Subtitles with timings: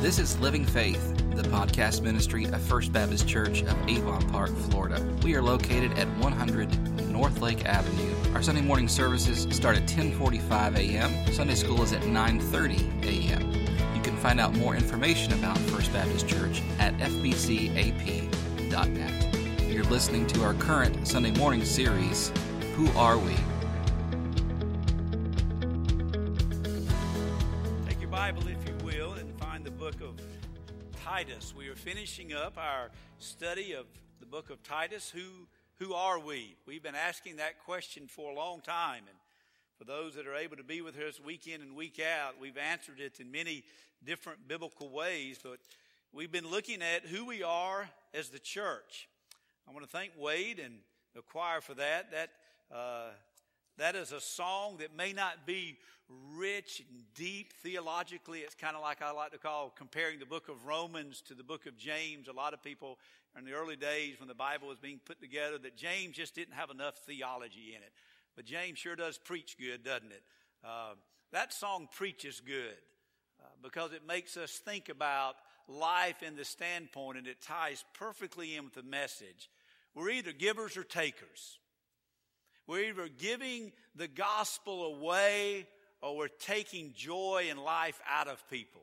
[0.00, 5.04] This is Living Faith, the podcast ministry of First Baptist Church of Avon Park, Florida.
[5.24, 8.14] We are located at 100 North Lake Avenue.
[8.32, 11.32] Our Sunday morning services start at 10:45 a.m.
[11.32, 13.50] Sunday school is at 9:30 a.m.
[13.96, 18.36] You can find out more information about First Baptist Church at fbcap.net.
[19.68, 22.30] You're listening to our current Sunday morning series,
[22.76, 23.34] Who Are We?
[31.16, 31.54] Titus.
[31.56, 33.86] We are finishing up our study of
[34.20, 35.08] the book of Titus.
[35.08, 35.48] Who,
[35.78, 36.56] who are we?
[36.66, 39.04] We've been asking that question for a long time.
[39.08, 39.16] And
[39.78, 42.58] for those that are able to be with us week in and week out, we've
[42.58, 43.64] answered it in many
[44.04, 45.38] different biblical ways.
[45.42, 45.56] But
[46.12, 49.08] we've been looking at who we are as the church.
[49.66, 50.74] I want to thank Wade and
[51.14, 52.10] the choir for that.
[52.10, 52.28] That,
[52.70, 53.08] uh,
[53.78, 55.78] that is a song that may not be
[56.34, 58.40] rich and deep theologically.
[58.40, 61.42] It's kind of like I like to call comparing the book of Romans to the
[61.42, 62.28] book of James.
[62.28, 62.98] A lot of people
[63.38, 66.54] in the early days when the Bible was being put together that James just didn't
[66.54, 67.92] have enough theology in it.
[68.34, 70.22] But James sure does preach good, doesn't it?
[70.64, 70.94] Uh,
[71.32, 72.76] that song preaches good
[73.42, 75.36] uh, because it makes us think about
[75.68, 79.50] life in the standpoint and it ties perfectly in with the message.
[79.94, 81.58] We're either givers or takers.
[82.66, 85.66] We're either giving the gospel away
[86.02, 88.82] or we're taking joy and life out of people.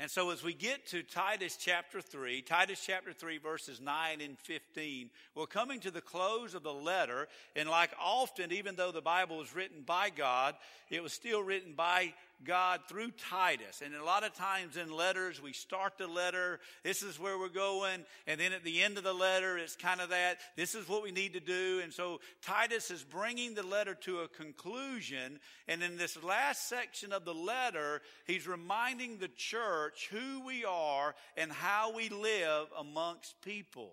[0.00, 4.36] And so as we get to Titus chapter 3, Titus chapter 3 verses 9 and
[4.38, 7.28] 15, we're coming to the close of the letter.
[7.54, 10.56] And like often, even though the Bible was written by God,
[10.90, 13.82] it was still written by God through Titus.
[13.84, 17.48] And a lot of times in letters, we start the letter, this is where we're
[17.48, 20.88] going, and then at the end of the letter, it's kind of that, this is
[20.88, 21.80] what we need to do.
[21.82, 25.38] And so Titus is bringing the letter to a conclusion.
[25.68, 31.14] And in this last section of the letter, he's reminding the church who we are
[31.36, 33.92] and how we live amongst people.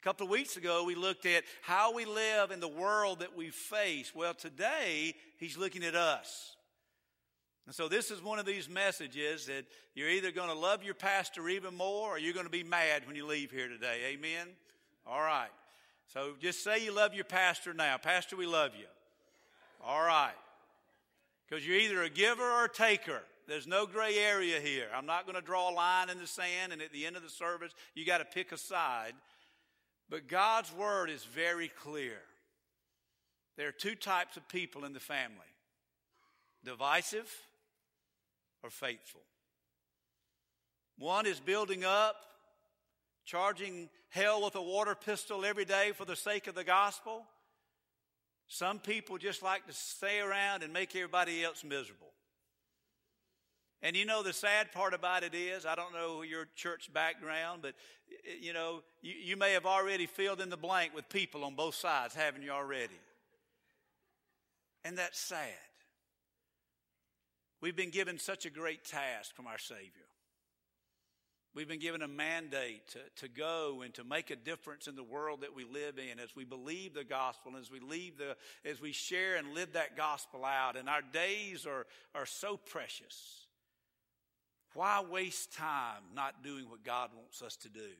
[0.00, 3.36] A couple of weeks ago, we looked at how we live in the world that
[3.36, 4.12] we face.
[4.14, 6.54] Well, today, he's looking at us.
[7.68, 10.94] And so this is one of these messages that you're either going to love your
[10.94, 14.14] pastor even more or you're going to be mad when you leave here today.
[14.14, 14.46] Amen?
[15.06, 15.50] All right.
[16.06, 17.98] So just say you love your pastor now.
[17.98, 18.86] Pastor, we love you.
[19.84, 20.32] All right.
[21.46, 23.20] Because you're either a giver or a taker.
[23.46, 24.86] There's no gray area here.
[24.96, 27.22] I'm not going to draw a line in the sand and at the end of
[27.22, 29.12] the service, you got to pick a side.
[30.08, 32.16] But God's word is very clear.
[33.58, 35.36] There are two types of people in the family
[36.64, 37.30] divisive
[38.62, 39.22] or faithful.
[40.98, 42.16] One is building up,
[43.24, 47.24] charging hell with a water pistol every day for the sake of the gospel.
[48.48, 52.12] Some people just like to stay around and make everybody else miserable.
[53.80, 57.62] And you know, the sad part about it is, I don't know your church background,
[57.62, 57.74] but
[58.40, 61.76] you know, you, you may have already filled in the blank with people on both
[61.76, 62.98] sides, haven't you already?
[64.84, 65.67] And that's sad.
[67.60, 70.08] We've been given such a great task from our Savior.
[71.54, 75.02] We've been given a mandate to, to go and to make a difference in the
[75.02, 78.36] world that we live in as we believe the gospel, as we leave the,
[78.68, 80.76] as we share and live that gospel out.
[80.76, 83.46] And our days are, are so precious.
[84.74, 87.90] Why waste time not doing what God wants us to do?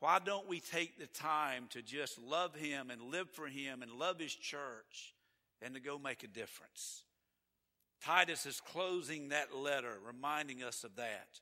[0.00, 3.92] Why don't we take the time to just love Him and live for Him and
[3.92, 5.14] love His church
[5.60, 7.02] and to go make a difference?
[8.04, 11.40] Titus is closing that letter, reminding us of that.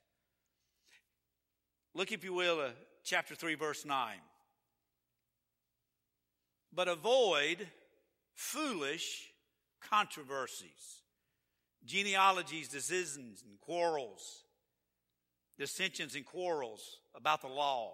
[1.94, 2.70] Look, if you will, uh,
[3.04, 4.16] chapter 3, verse 9.
[6.72, 7.68] But avoid
[8.34, 9.30] foolish
[9.80, 11.02] controversies,
[11.84, 14.44] genealogies, decisions, and quarrels,
[15.58, 17.92] dissensions and quarrels about the law.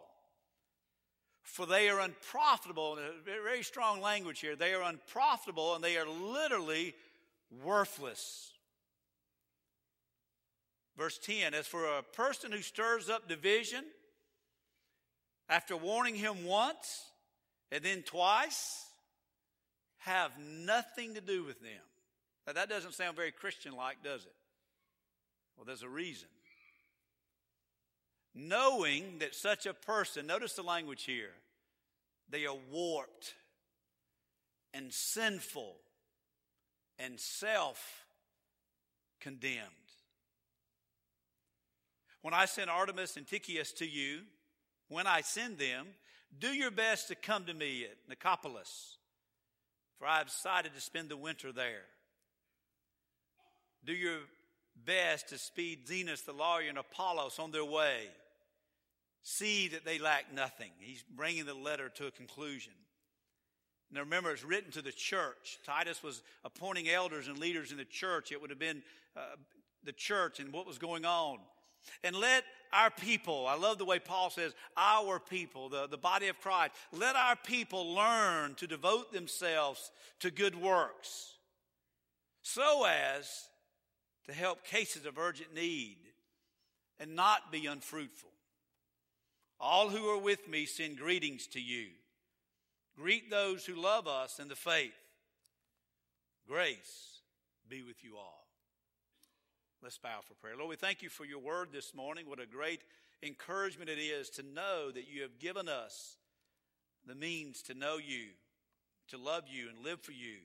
[1.42, 4.56] For they are unprofitable, very strong language here.
[4.56, 6.94] They are unprofitable and they are literally
[7.64, 8.52] worthless.
[10.96, 13.84] Verse 10 As for a person who stirs up division,
[15.48, 17.04] after warning him once
[17.72, 18.86] and then twice,
[19.98, 21.82] have nothing to do with them.
[22.46, 24.34] Now, that doesn't sound very Christian like, does it?
[25.56, 26.28] Well, there's a reason.
[28.34, 31.32] Knowing that such a person, notice the language here,
[32.28, 33.34] they are warped
[34.72, 35.76] and sinful
[37.04, 38.04] and self
[39.20, 39.66] condemned.
[42.22, 44.20] When I send Artemas and Tychicus to you,
[44.88, 45.86] when I send them,
[46.38, 48.96] do your best to come to me at Nicopolis,
[49.98, 51.84] for I have decided to spend the winter there.
[53.84, 54.18] Do your
[54.84, 58.04] best to speed Zenas, the lawyer, and Apollos on their way.
[59.22, 60.70] See that they lack nothing.
[60.78, 62.72] He's bringing the letter to a conclusion.
[63.92, 65.58] Now remember, it's written to the church.
[65.64, 68.30] Titus was appointing elders and leaders in the church.
[68.30, 68.82] It would have been
[69.16, 69.36] uh,
[69.84, 71.38] the church and what was going on.
[72.04, 76.28] And let our people, I love the way Paul says, our people, the, the body
[76.28, 79.90] of Christ, let our people learn to devote themselves
[80.20, 81.34] to good works
[82.42, 83.48] so as
[84.26, 85.96] to help cases of urgent need
[86.98, 88.30] and not be unfruitful.
[89.58, 91.88] All who are with me send greetings to you.
[93.00, 94.92] Greet those who love us in the faith.
[96.46, 97.20] Grace
[97.66, 98.46] be with you all.
[99.82, 100.54] Let's bow for prayer.
[100.54, 102.28] Lord, we thank you for your word this morning.
[102.28, 102.82] What a great
[103.22, 106.18] encouragement it is to know that you have given us
[107.06, 108.26] the means to know you,
[109.08, 110.36] to love you, and live for you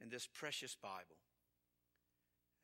[0.00, 0.98] in this precious Bible.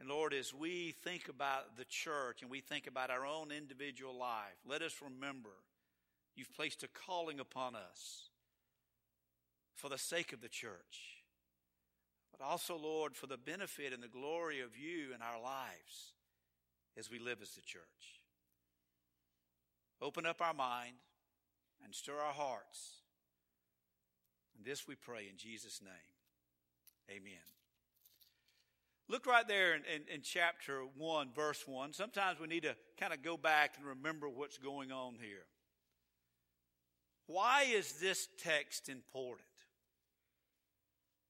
[0.01, 4.19] And Lord, as we think about the church and we think about our own individual
[4.19, 5.51] life, let us remember
[6.35, 8.31] you've placed a calling upon us
[9.79, 11.23] for the sake of the church,
[12.37, 16.15] but also, Lord, for the benefit and the glory of you in our lives
[16.99, 17.83] as we live as the church.
[20.03, 20.97] Open up our mind
[21.85, 23.03] and stir our hearts.
[24.57, 25.93] And this we pray in Jesus' name.
[27.11, 27.33] Amen.
[29.09, 31.93] Look right there in, in, in, chapter 1, verse 1.
[31.93, 35.47] Sometimes we need to kind of go back and remember what's going on here.
[37.27, 39.47] Why is this text important?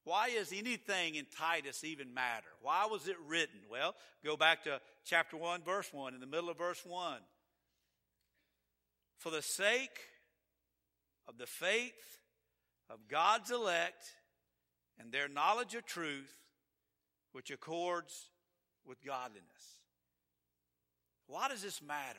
[0.05, 2.47] Why is anything in Titus even matter?
[2.62, 3.61] Why was it written?
[3.71, 7.19] Well, go back to chapter 1, verse 1, in the middle of verse 1.
[9.19, 9.99] For the sake
[11.27, 12.19] of the faith
[12.89, 14.06] of God's elect
[14.99, 16.35] and their knowledge of truth,
[17.33, 18.31] which accords
[18.87, 19.79] with godliness.
[21.27, 22.19] Why does this matter?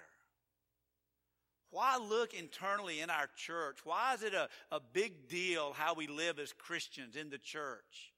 [1.72, 3.80] Why look internally in our church?
[3.84, 8.14] Why is it a, a big deal how we live as Christians in the church?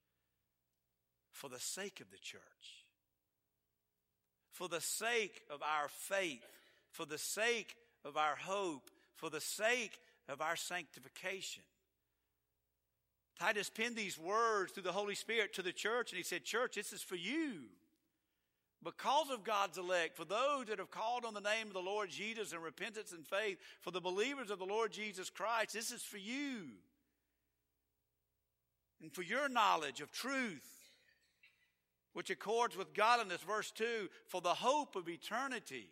[1.31, 2.41] For the sake of the church.
[4.51, 6.45] For the sake of our faith.
[6.91, 7.75] For the sake
[8.05, 8.89] of our hope.
[9.15, 9.99] For the sake
[10.29, 11.63] of our sanctification.
[13.37, 16.75] Titus penned these words through the Holy Spirit to the church, and he said, Church,
[16.75, 17.63] this is for you.
[18.83, 22.09] Because of God's elect, for those that have called on the name of the Lord
[22.09, 26.01] Jesus in repentance and faith, for the believers of the Lord Jesus Christ, this is
[26.01, 26.69] for you.
[29.01, 30.67] And for your knowledge of truth,
[32.13, 35.87] which accords with godliness, verse 2, for the hope of eternity.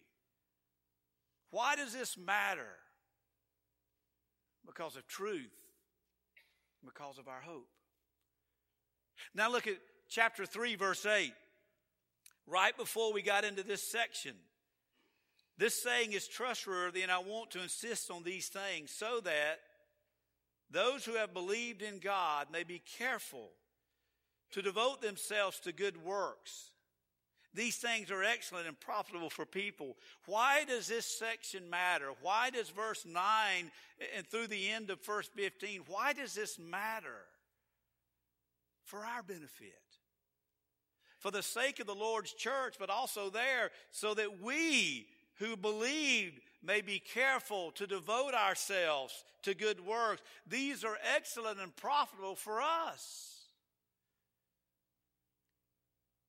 [1.52, 2.76] Why does this matter?
[4.66, 5.50] Because of truth
[6.86, 7.68] because of our hope.
[9.36, 9.78] Now look at
[10.08, 11.34] chapter 3, verse 8.
[12.50, 14.34] Right before we got into this section,
[15.58, 19.60] this saying is trustworthy, and I want to insist on these things so that
[20.72, 23.52] those who have believed in God may be careful
[24.52, 26.72] to devote themselves to good works.
[27.54, 29.98] These things are excellent and profitable for people.
[30.26, 32.12] Why does this section matter?
[32.22, 33.72] Why does verse 9
[34.16, 37.26] and through the end of verse 15, why does this matter?
[38.86, 39.89] For our benefit.
[41.20, 46.40] For the sake of the Lord's church, but also there so that we who believed
[46.64, 50.22] may be careful to devote ourselves to good works.
[50.48, 53.36] These are excellent and profitable for us.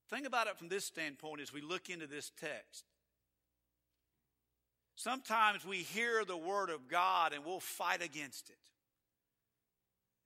[0.08, 2.84] Think about it from this standpoint as we look into this text.
[4.96, 8.56] Sometimes we hear the word of God and we'll fight against it.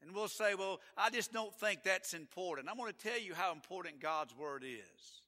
[0.05, 2.69] And we'll say, well, I just don't think that's important.
[2.69, 5.24] I'm going to tell you how important God's word is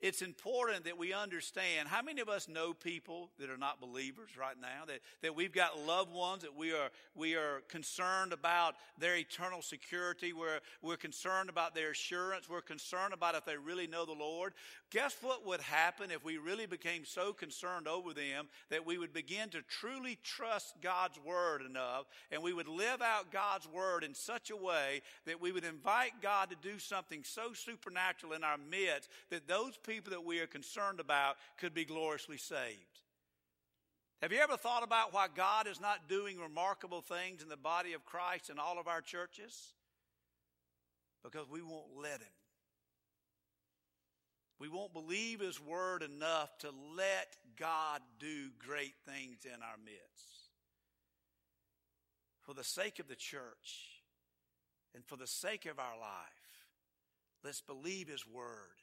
[0.00, 4.30] it's important that we understand how many of us know people that are not believers
[4.38, 4.86] right now?
[4.86, 9.60] That, that we've got loved ones that we are we are concerned about their eternal
[9.60, 10.32] security.
[10.32, 12.48] We're, we're concerned about their assurance.
[12.48, 14.54] We're concerned about if they really know the lord.
[14.90, 19.12] Guess what would happen if we really became so concerned over them that we would
[19.12, 24.14] begin to truly trust god's word enough and we would live out god's word in
[24.14, 28.56] such a way that we would invite god to do something so supernatural in our
[28.70, 33.00] midst that those people people that we are concerned about could be gloriously saved.
[34.22, 37.94] Have you ever thought about why God is not doing remarkable things in the body
[37.94, 39.72] of Christ in all of our churches?
[41.24, 42.36] Because we won't let Him.
[44.60, 50.50] We won't believe His word enough to let God do great things in our midst.
[52.42, 54.02] For the sake of the church
[54.94, 56.68] and for the sake of our life,
[57.42, 58.79] let's believe His Word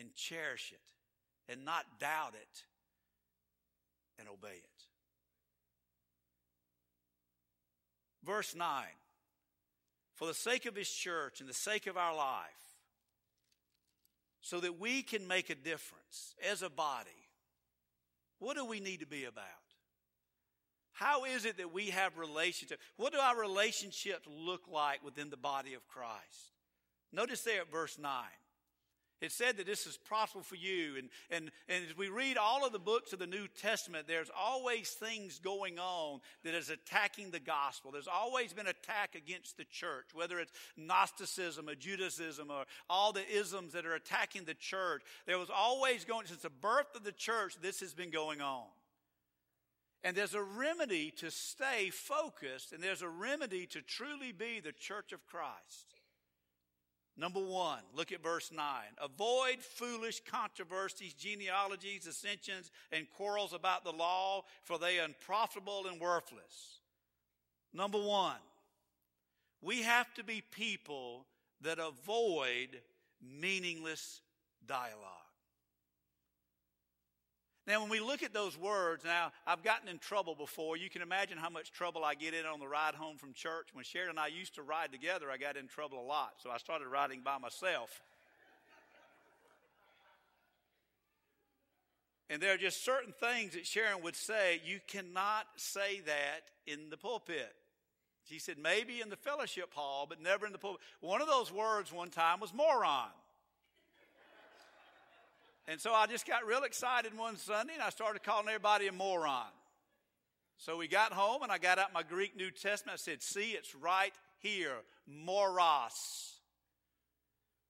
[0.00, 2.64] and cherish it and not doubt it
[4.18, 4.84] and obey it.
[8.24, 8.84] Verse 9
[10.14, 12.46] For the sake of His church and the sake of our life,
[14.40, 17.10] so that we can make a difference as a body,
[18.38, 19.44] what do we need to be about?
[20.92, 22.82] How is it that we have relationships?
[22.96, 26.52] What do our relationships look like within the body of Christ?
[27.12, 28.12] Notice there at verse 9.
[29.20, 30.96] It said that this is possible for you.
[30.98, 34.30] And, and, and as we read all of the books of the New Testament, there's
[34.36, 37.90] always things going on that is attacking the gospel.
[37.90, 43.28] There's always been attack against the church, whether it's Gnosticism or Judaism or all the
[43.30, 45.02] isms that are attacking the church.
[45.26, 48.64] There was always going, since the birth of the church, this has been going on.
[50.02, 54.72] And there's a remedy to stay focused, and there's a remedy to truly be the
[54.72, 55.99] church of Christ.
[57.16, 58.64] Number one, look at verse 9.
[59.02, 66.00] Avoid foolish controversies, genealogies, ascensions, and quarrels about the law, for they are unprofitable and
[66.00, 66.80] worthless.
[67.72, 68.38] Number one,
[69.60, 71.26] we have to be people
[71.60, 72.80] that avoid
[73.20, 74.22] meaningless
[74.66, 75.19] dialogue.
[77.70, 80.76] Now, when we look at those words, now, I've gotten in trouble before.
[80.76, 83.68] You can imagine how much trouble I get in on the ride home from church.
[83.72, 86.32] When Sharon and I used to ride together, I got in trouble a lot.
[86.42, 88.02] So I started riding by myself.
[92.28, 96.90] And there are just certain things that Sharon would say, you cannot say that in
[96.90, 97.54] the pulpit.
[98.28, 100.80] She said, maybe in the fellowship hall, but never in the pulpit.
[101.00, 103.10] One of those words one time was moron.
[105.70, 108.92] And so I just got real excited one Sunday and I started calling everybody a
[108.92, 109.46] moron.
[110.56, 112.94] So we got home and I got out my Greek New Testament.
[112.94, 114.72] I said, See, it's right here.
[115.06, 116.34] Moros.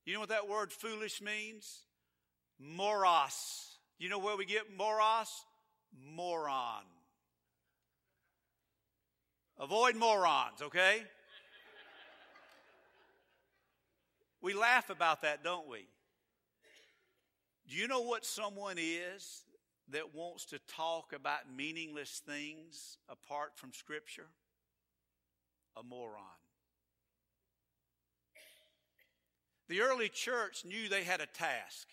[0.07, 1.83] You know what that word foolish means?
[2.59, 3.76] Moros.
[3.99, 5.28] You know where we get moros?
[6.14, 6.85] Moron.
[9.59, 11.02] Avoid morons, okay?
[14.40, 15.87] we laugh about that, don't we?
[17.70, 19.44] Do you know what someone is
[19.90, 24.26] that wants to talk about meaningless things apart from Scripture?
[25.76, 26.24] A moron.
[29.68, 31.86] The early church knew they had a task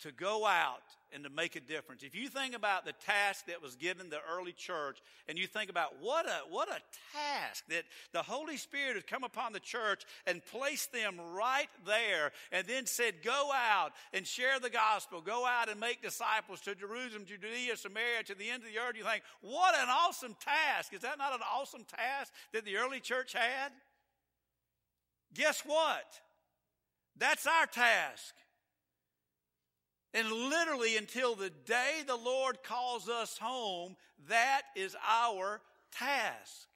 [0.00, 0.80] to go out
[1.12, 2.02] and to make a difference.
[2.02, 4.98] If you think about the task that was given the early church
[5.28, 6.80] and you think about what a, what a
[7.16, 12.32] task that the Holy Spirit has come upon the church and placed them right there
[12.52, 15.20] and then said, go out and share the gospel.
[15.20, 18.96] Go out and make disciples to Jerusalem, Judea, Samaria, to the end of the earth.
[18.96, 20.92] You think, what an awesome task.
[20.92, 23.72] Is that not an awesome task that the early church had?
[25.34, 26.20] Guess what?
[27.18, 28.34] That's our task.
[30.14, 33.96] And literally until the day the Lord calls us home,
[34.28, 35.60] that is our
[35.92, 36.68] task.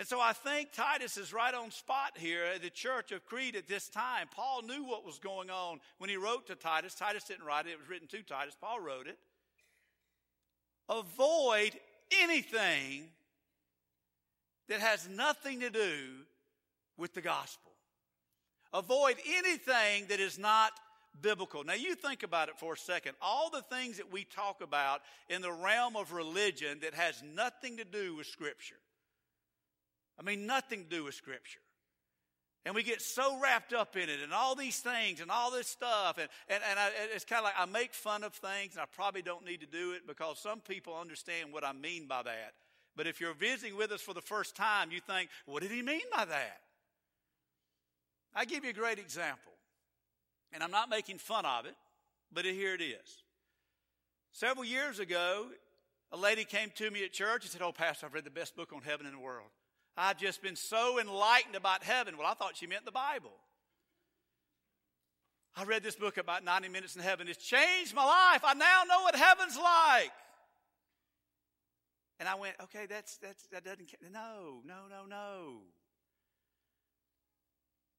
[0.00, 3.54] And so I think Titus is right on spot here at the church of Crete
[3.54, 4.28] at this time.
[4.34, 6.94] Paul knew what was going on when he wrote to Titus.
[6.94, 8.56] Titus didn't write it, it was written to Titus.
[8.58, 9.18] Paul wrote it.
[10.88, 11.72] Avoid
[12.18, 13.08] anything
[14.68, 16.24] that has nothing to do
[16.96, 17.72] with the gospel.
[18.72, 20.72] Avoid anything that is not
[21.20, 21.64] biblical.
[21.64, 23.14] Now, you think about it for a second.
[23.20, 27.76] All the things that we talk about in the realm of religion that has nothing
[27.78, 28.76] to do with Scripture.
[30.18, 31.60] I mean, nothing to do with Scripture.
[32.66, 35.66] And we get so wrapped up in it and all these things and all this
[35.66, 36.18] stuff.
[36.18, 38.84] And, and, and I, it's kind of like I make fun of things and I
[38.94, 42.52] probably don't need to do it because some people understand what I mean by that.
[42.96, 45.80] But if you're visiting with us for the first time, you think, what did he
[45.80, 46.60] mean by that?
[48.34, 49.49] I give you a great example.
[50.52, 51.74] And I'm not making fun of it,
[52.32, 53.22] but here it is.
[54.32, 55.46] Several years ago,
[56.12, 58.56] a lady came to me at church and said, Oh, Pastor, I've read the best
[58.56, 59.48] book on heaven in the world.
[59.96, 62.16] I've just been so enlightened about heaven.
[62.16, 63.32] Well, I thought she meant the Bible.
[65.56, 67.28] I read this book about 90 minutes in heaven.
[67.28, 68.42] It's changed my life.
[68.44, 70.12] I now know what heaven's like.
[72.20, 75.62] And I went, okay, that's, that's, that doesn't, no, no, no, no.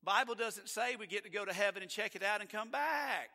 [0.03, 2.71] Bible doesn't say we get to go to heaven and check it out and come
[2.71, 3.29] back.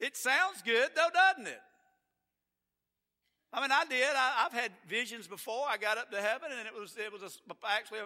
[0.00, 1.60] It sounds good though, doesn't it?
[3.52, 4.08] I mean, I did.
[4.14, 5.64] I, have had visions before.
[5.68, 8.00] I got up to heaven, and it was it was a, actually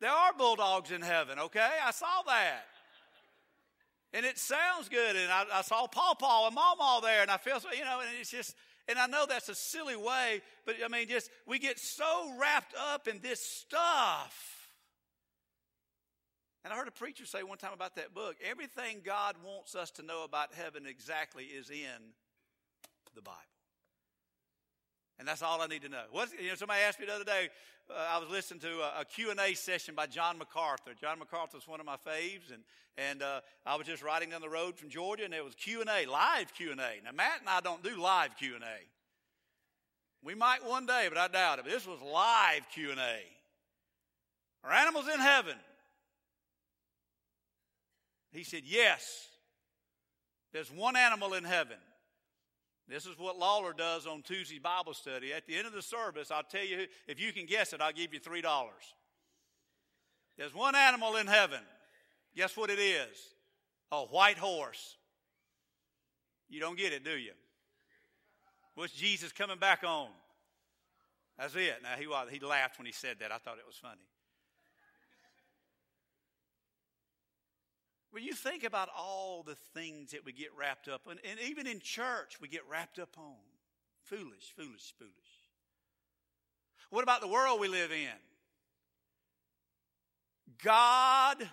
[0.00, 1.38] there are bulldogs in heaven.
[1.38, 2.64] Okay, I saw that,
[4.12, 5.14] and it sounds good.
[5.14, 8.00] And I, I saw Paw Paw and Mama there, and I feel so you know,
[8.00, 8.54] and it's just.
[8.88, 12.74] And I know that's a silly way, but I mean, just we get so wrapped
[12.92, 14.61] up in this stuff
[16.64, 19.90] And I heard a preacher say one time about that book everything God wants us
[19.92, 22.12] to know about heaven exactly is in
[23.14, 23.38] the Bible.
[25.18, 26.04] And that's all I need to know.
[26.10, 27.48] What, you know, somebody asked me the other day,
[27.90, 30.92] uh, I was listening to a, a, Q&A session by John MacArthur.
[31.00, 32.62] John MacArthur is one of my faves, and,
[32.96, 36.06] and uh, I was just riding down the road from Georgia, and there was Q&A,
[36.06, 36.74] live Q&A.
[36.74, 38.58] Now, Matt and I don't do live Q&A.
[40.24, 41.64] We might one day, but I doubt it.
[41.64, 43.20] But this was live Q&A.
[44.64, 45.56] Are animals in heaven?
[48.32, 49.28] He said, Yes.
[50.52, 51.78] There's one animal in heaven.
[52.88, 55.32] This is what Lawler does on Tuesday Bible study.
[55.32, 57.92] At the end of the service, I'll tell you, if you can guess it, I'll
[57.92, 58.42] give you $3.
[60.36, 61.60] There's one animal in heaven.
[62.36, 63.16] Guess what it is?
[63.92, 64.96] A white horse.
[66.50, 67.32] You don't get it, do you?
[68.74, 70.08] What's Jesus coming back on?
[71.38, 71.78] That's it.
[71.82, 73.32] Now, he, he laughed when he said that.
[73.32, 74.00] I thought it was funny.
[78.12, 81.66] When you think about all the things that we get wrapped up in, and even
[81.66, 83.36] in church, we get wrapped up on
[84.04, 85.12] foolish, foolish, foolish.
[86.90, 88.08] What about the world we live in?
[90.62, 91.48] God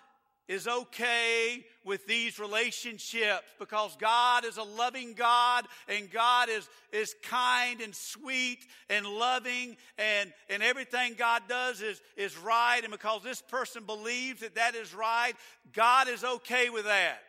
[0.50, 7.16] is okay with these relationships because God is a loving God and God is, is
[7.22, 12.82] kind and sweet and loving and, and everything God does is, is right.
[12.84, 15.34] And because this person believes that that is right,
[15.72, 17.20] God is okay with that.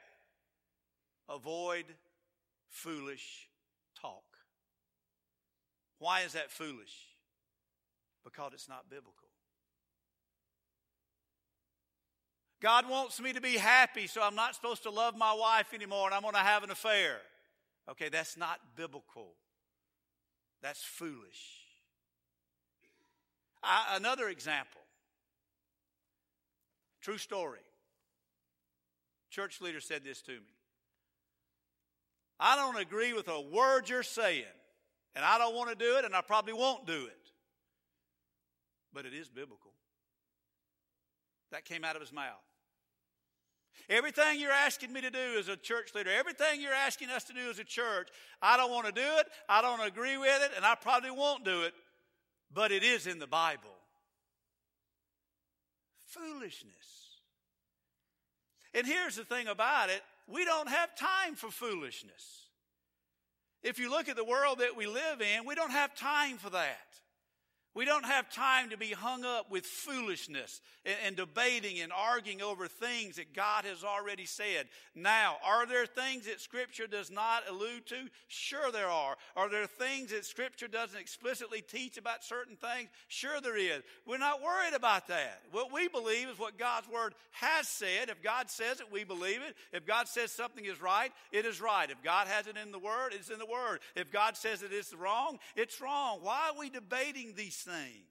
[1.28, 1.84] Avoid
[2.70, 3.48] foolish
[4.00, 4.24] talk.
[5.98, 6.94] Why is that foolish?
[8.24, 9.29] Because it's not biblical.
[12.60, 16.06] God wants me to be happy, so I'm not supposed to love my wife anymore
[16.06, 17.16] and I'm going to have an affair.
[17.90, 19.32] Okay, that's not biblical.
[20.62, 21.60] That's foolish.
[23.62, 24.80] I, another example.
[27.00, 27.60] True story.
[29.30, 30.56] Church leader said this to me.
[32.38, 34.44] I don't agree with a word you're saying,
[35.14, 37.32] and I don't want to do it, and I probably won't do it.
[38.92, 39.72] But it is biblical.
[41.52, 42.49] That came out of his mouth.
[43.88, 47.32] Everything you're asking me to do as a church leader, everything you're asking us to
[47.32, 48.08] do as a church,
[48.40, 51.44] I don't want to do it, I don't agree with it, and I probably won't
[51.44, 51.74] do it,
[52.52, 53.74] but it is in the Bible.
[56.06, 56.74] Foolishness.
[58.74, 62.46] And here's the thing about it we don't have time for foolishness.
[63.62, 66.50] If you look at the world that we live in, we don't have time for
[66.50, 66.99] that.
[67.72, 72.42] We don't have time to be hung up with foolishness and, and, debating and arguing
[72.42, 74.66] over things that God has already said.
[74.96, 78.08] Now, are there things that Scripture does not allude to?
[78.26, 79.16] Sure, there are.
[79.36, 82.88] Are there things that Scripture doesn't explicitly teach about certain things?
[83.06, 83.82] Sure, there is.
[84.04, 85.40] We're not worried about that.
[85.52, 88.08] What we believe is what God's Word has said.
[88.08, 89.54] If God says it, we believe it.
[89.72, 91.88] If God says something is right, it is right.
[91.88, 93.78] If God has it in the Word, it's in the Word.
[93.94, 96.18] If God says it is wrong, it's wrong.
[96.22, 98.06] Why are we debating these things.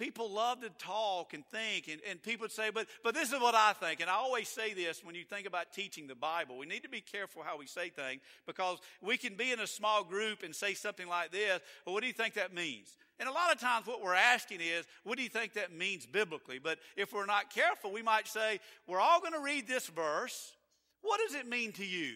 [0.00, 3.38] People love to talk and think, and, and people would say, but, but this is
[3.38, 4.00] what I think.
[4.00, 6.56] And I always say this when you think about teaching the Bible.
[6.56, 9.66] We need to be careful how we say things because we can be in a
[9.66, 12.96] small group and say something like this, well, what do you think that means?
[13.18, 16.06] And a lot of times what we're asking is, what do you think that means
[16.06, 16.58] biblically?
[16.58, 20.54] But if we're not careful, we might say, we're all going to read this verse.
[21.02, 22.14] What does it mean to you?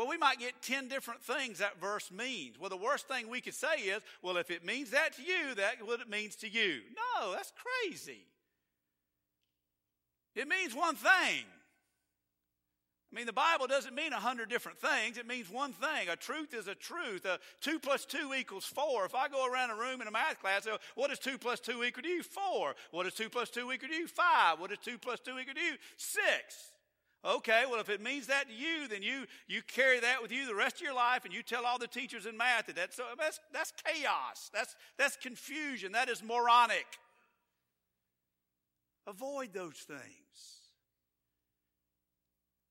[0.00, 2.58] Well, we might get 10 different things that verse means.
[2.58, 5.54] Well, the worst thing we could say is, well, if it means that to you,
[5.54, 6.80] that's what it means to you.
[7.20, 7.52] No, that's
[7.84, 8.24] crazy.
[10.34, 11.44] It means one thing.
[13.12, 15.18] I mean, the Bible doesn't mean a hundred different things.
[15.18, 16.08] It means one thing.
[16.10, 17.26] A truth is a truth.
[17.26, 19.04] A two plus two equals four.
[19.04, 21.60] If I go around a room in a math class, say, what is two plus
[21.60, 22.22] two equal to you?
[22.22, 22.74] Four.
[22.90, 24.06] What is two plus two equal to you?
[24.08, 24.60] Five.
[24.60, 25.74] What is two plus two equal to you?
[25.98, 26.70] Six.
[27.22, 30.46] Okay, well, if it means that to you, then you, you carry that with you
[30.46, 32.98] the rest of your life and you tell all the teachers in math that that's,
[33.18, 34.50] that's, that's chaos.
[34.54, 35.92] That's, that's confusion.
[35.92, 36.86] That is moronic.
[39.06, 40.00] Avoid those things.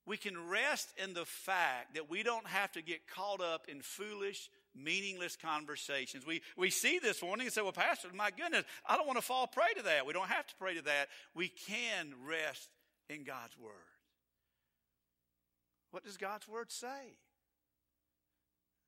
[0.07, 3.81] We can rest in the fact that we don't have to get caught up in
[3.81, 6.25] foolish, meaningless conversations.
[6.25, 9.25] We, we see this morning and say, well, Pastor, my goodness, I don't want to
[9.25, 10.07] fall prey to that.
[10.07, 11.09] We don't have to pray to that.
[11.35, 12.69] We can rest
[13.11, 13.88] in God's Word.
[15.91, 17.17] What does God's Word say?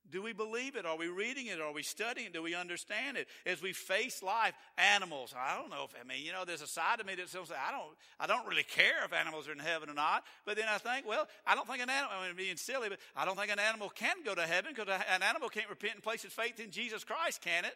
[0.09, 0.85] Do we believe it?
[0.85, 1.61] Are we reading it?
[1.61, 2.33] Are we studying it?
[2.33, 3.27] Do we understand it?
[3.45, 6.67] As we face life, animals, I don't know if, I mean, you know, there's a
[6.67, 9.59] side of me that says, I don't, I don't really care if animals are in
[9.59, 10.23] heaven or not.
[10.45, 12.99] But then I think, well, I don't think an animal, I mean, being silly, but
[13.15, 16.03] I don't think an animal can go to heaven because an animal can't repent and
[16.03, 17.75] place its faith in Jesus Christ, can it?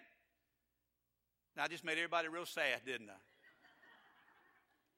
[1.55, 3.19] Now, I just made everybody real sad, didn't I?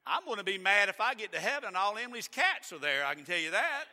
[0.07, 2.79] I'm going to be mad if I get to heaven and all Emily's cats are
[2.79, 3.85] there, I can tell you that.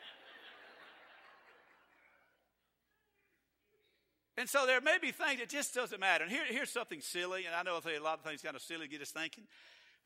[4.37, 6.25] And so there may be things that just doesn't matter.
[6.25, 8.89] And here, here's something silly, and I know a lot of things kind of silly
[8.89, 9.45] get us thinking.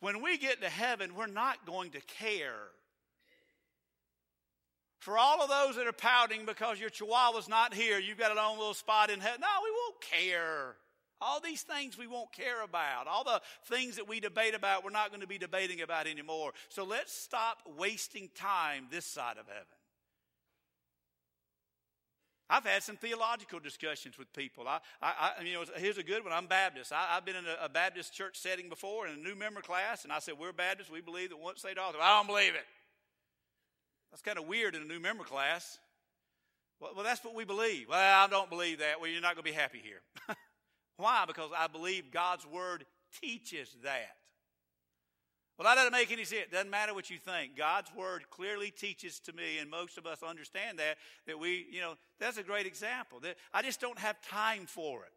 [0.00, 2.68] When we get to heaven, we're not going to care.
[5.00, 8.40] For all of those that are pouting because your chihuahua's not here, you've got a
[8.40, 9.40] own little spot in heaven.
[9.40, 10.76] No, we won't care.
[11.20, 13.06] All these things we won't care about.
[13.06, 16.52] All the things that we debate about, we're not going to be debating about anymore.
[16.68, 19.77] So let's stop wasting time this side of heaven.
[22.50, 24.66] I've had some theological discussions with people.
[24.66, 26.32] I, I, I you know, here's a good one.
[26.32, 26.92] I'm Baptist.
[26.92, 30.04] I, have been in a, a, Baptist church setting before in a new member class,
[30.04, 30.90] and I said, We're Baptists.
[30.90, 32.64] We believe that once saved, all I don't believe it.
[34.10, 35.78] That's kind of weird in a new member class.
[36.80, 37.88] Well, well, that's what we believe.
[37.90, 39.00] Well, I don't believe that.
[39.00, 40.00] Well, you're not going to be happy here.
[40.96, 41.24] Why?
[41.26, 42.86] Because I believe God's Word
[43.20, 44.16] teaches that.
[45.58, 46.42] Well, that doesn't make any sense.
[46.42, 47.56] It doesn't matter what you think.
[47.56, 51.80] God's word clearly teaches to me, and most of us understand that, that we, you
[51.80, 53.18] know, that's a great example.
[53.20, 55.12] That I just don't have time for it.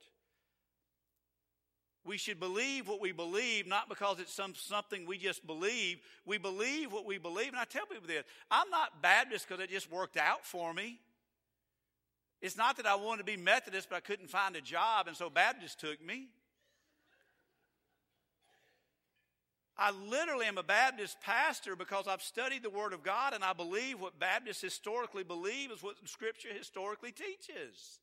[2.04, 6.00] We should believe what we believe, not because it's some something we just believe.
[6.26, 7.50] We believe what we believe.
[7.50, 11.00] And I tell people this I'm not Baptist because it just worked out for me.
[12.42, 15.16] It's not that I wanted to be Methodist, but I couldn't find a job, and
[15.16, 16.30] so Baptist took me.
[19.82, 23.54] I literally am a Baptist pastor because I've studied the Word of God and I
[23.54, 28.00] believe what Baptists historically believe is what Scripture historically teaches.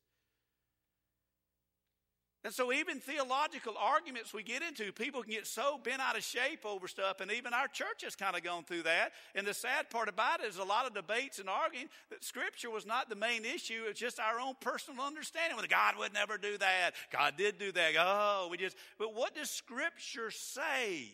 [2.43, 6.23] And so, even theological arguments we get into, people can get so bent out of
[6.23, 9.11] shape over stuff, and even our church has kind of gone through that.
[9.35, 12.69] And the sad part about it is a lot of debates and arguing that Scripture
[12.69, 15.55] was not the main issue, it's just our own personal understanding.
[15.55, 16.91] Well, God would never do that.
[17.11, 17.93] God did do that.
[17.97, 21.09] Oh, we just, but what does Scripture say?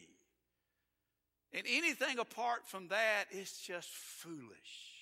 [1.53, 4.95] And anything apart from that is just foolish.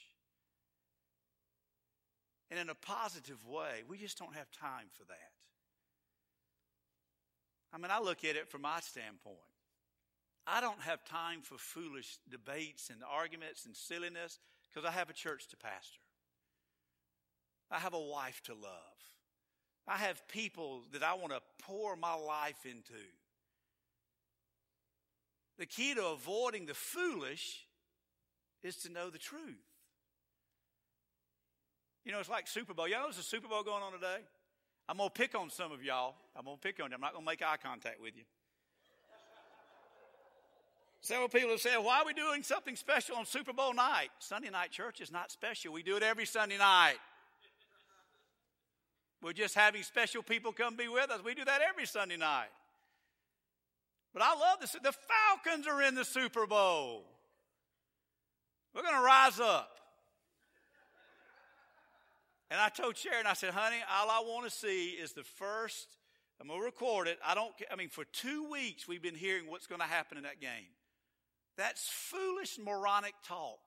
[2.51, 5.31] And in a positive way, we just don't have time for that.
[7.73, 9.37] I mean, I look at it from my standpoint.
[10.45, 15.13] I don't have time for foolish debates and arguments and silliness because I have a
[15.13, 16.01] church to pastor.
[17.71, 18.93] I have a wife to love.
[19.87, 23.01] I have people that I want to pour my life into.
[25.57, 27.65] The key to avoiding the foolish
[28.63, 29.55] is to know the truth.
[32.05, 32.87] You know, it's like Super Bowl.
[32.87, 34.17] Y'all know there's a Super Bowl going on today?
[34.89, 36.15] I'm going to pick on some of y'all.
[36.35, 36.95] I'm going to pick on you.
[36.95, 38.23] I'm not going to make eye contact with you.
[40.99, 44.09] Several people have said, why are we doing something special on Super Bowl night?
[44.19, 45.73] Sunday night church is not special.
[45.73, 46.95] We do it every Sunday night.
[49.21, 51.21] We're just having special people come be with us.
[51.23, 52.47] We do that every Sunday night.
[54.13, 54.71] But I love this.
[54.71, 57.05] The Falcons are in the Super Bowl.
[58.73, 59.69] We're going to rise up.
[62.51, 65.87] And I told Sharon, I said, honey, all I want to see is the first,
[66.39, 67.17] I'm going to record it.
[67.25, 70.23] I don't, I mean, for two weeks we've been hearing what's going to happen in
[70.23, 70.69] that game.
[71.57, 73.59] That's foolish, moronic talk.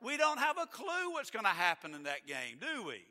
[0.00, 3.02] We don't have a clue what's going to happen in that game, do we?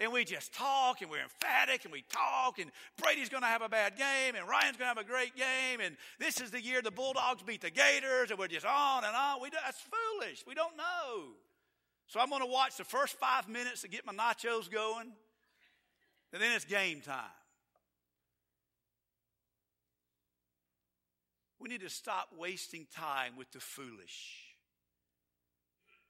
[0.00, 2.70] And we just talk and we're emphatic and we talk and
[3.02, 5.80] Brady's going to have a bad game and Ryan's going to have a great game
[5.84, 9.14] and this is the year the Bulldogs beat the Gators and we're just on and
[9.14, 9.42] on.
[9.42, 10.44] We, that's foolish.
[10.46, 11.32] We don't know.
[12.06, 15.12] So I'm going to watch the first five minutes to get my nachos going
[16.32, 17.24] and then it's game time.
[21.60, 24.47] We need to stop wasting time with the foolish.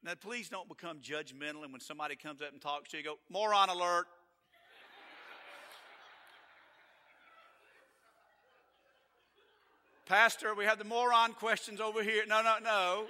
[0.02, 3.18] Now, please don't become judgmental, and when somebody comes up and talks to you, go,
[3.28, 4.06] moron alert.
[10.06, 12.24] Pastor, we have the moron questions over here.
[12.26, 13.06] No, no, no.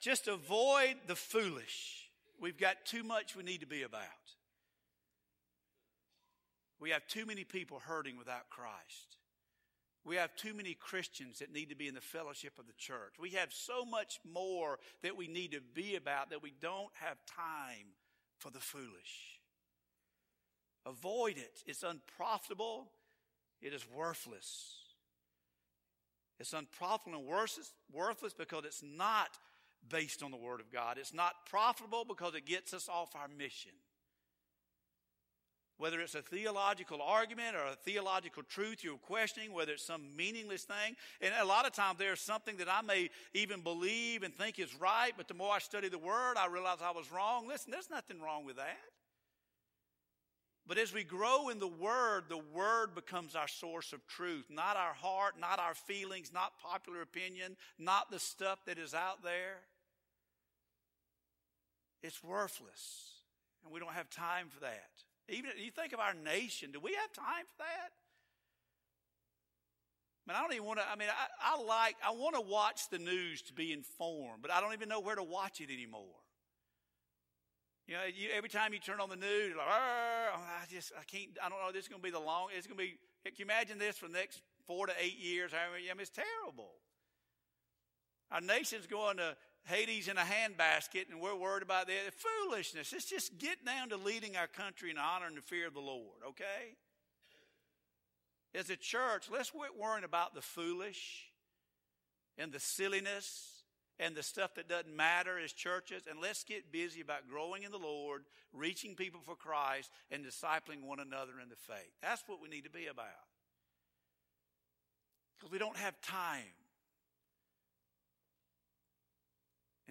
[0.00, 2.08] Just avoid the foolish.
[2.40, 4.02] We've got too much we need to be about.
[6.80, 9.18] We have too many people hurting without Christ.
[10.04, 13.14] We have too many Christians that need to be in the fellowship of the church.
[13.20, 17.18] We have so much more that we need to be about that we don't have
[17.26, 17.94] time
[18.38, 19.40] for the foolish.
[20.84, 21.62] Avoid it.
[21.66, 22.88] It's unprofitable.
[23.60, 24.74] It is worthless.
[26.40, 27.28] It's unprofitable and
[27.92, 29.38] worthless because it's not
[29.88, 30.98] based on the Word of God.
[30.98, 33.70] It's not profitable because it gets us off our mission
[35.82, 40.62] whether it's a theological argument or a theological truth you're questioning, whether it's some meaningless
[40.62, 40.94] thing.
[41.20, 44.72] And a lot of times there's something that I may even believe and think is
[44.76, 47.48] right, but the more I study the Word, I realize I was wrong.
[47.48, 48.78] Listen, there's nothing wrong with that.
[50.68, 54.76] But as we grow in the Word, the Word becomes our source of truth, not
[54.76, 59.56] our heart, not our feelings, not popular opinion, not the stuff that is out there.
[62.04, 63.14] It's worthless.
[63.64, 64.90] And we don't have time for that.
[65.28, 67.90] Even you think of our nation, do we have time for that?
[70.22, 72.40] I mean, I don't even want to, I mean, I, I like, I want to
[72.40, 75.70] watch the news to be informed, but I don't even know where to watch it
[75.72, 76.20] anymore.
[77.88, 81.02] You know, you, every time you turn on the news, you're like, I just, I
[81.04, 82.98] can't, I don't know, this is going to be the long, it's going to be,
[83.24, 85.52] can you imagine this for the next four to eight years?
[85.52, 86.70] I mean, it's terrible.
[88.30, 91.94] Our nation's going to Hades in a handbasket, and we're worried about that.
[92.14, 92.92] Foolishness.
[92.92, 95.80] It's just get down to leading our country in honor and the fear of the
[95.80, 96.76] Lord, okay?
[98.54, 101.26] As a church, let's quit worrying about the foolish
[102.36, 103.62] and the silliness
[104.00, 107.70] and the stuff that doesn't matter as churches, and let's get busy about growing in
[107.70, 111.92] the Lord, reaching people for Christ, and discipling one another in the faith.
[112.02, 113.06] That's what we need to be about.
[115.38, 116.42] Because we don't have time.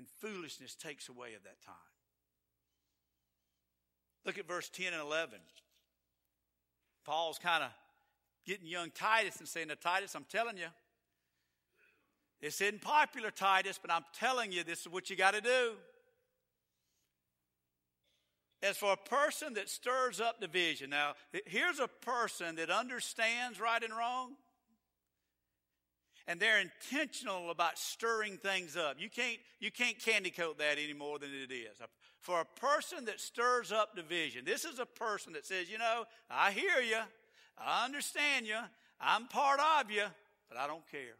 [0.01, 1.75] And foolishness takes away of that time.
[4.25, 5.37] Look at verse 10 and 11.
[7.05, 7.69] Paul's kind of
[8.47, 10.65] getting young Titus and saying to Titus, I'm telling you,
[12.41, 15.73] this isn't popular, Titus, but I'm telling you, this is what you got to do.
[18.63, 21.13] As for a person that stirs up division, now
[21.45, 24.31] here's a person that understands right and wrong,
[26.31, 28.95] and they're intentional about stirring things up.
[28.97, 31.77] You can't you can't candy coat that any more than it is.
[32.21, 36.05] For a person that stirs up division, this is a person that says, you know,
[36.29, 36.99] I hear you,
[37.57, 38.55] I understand you,
[39.01, 40.05] I'm part of you,
[40.47, 41.17] but I don't care.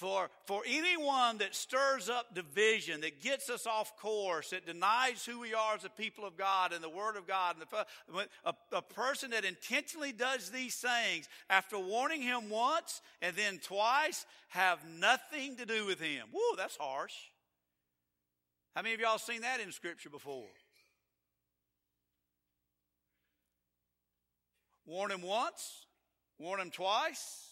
[0.00, 5.38] For, for anyone that stirs up division, that gets us off course, that denies who
[5.38, 8.54] we are as a people of God and the Word of God, and the, a,
[8.78, 14.78] a person that intentionally does these things, after warning him once and then twice, have
[14.98, 16.28] nothing to do with him.
[16.32, 17.12] Whoa, that's harsh.
[18.74, 20.48] How many of y'all seen that in Scripture before?
[24.86, 25.84] Warn him once,
[26.38, 27.49] warn him twice,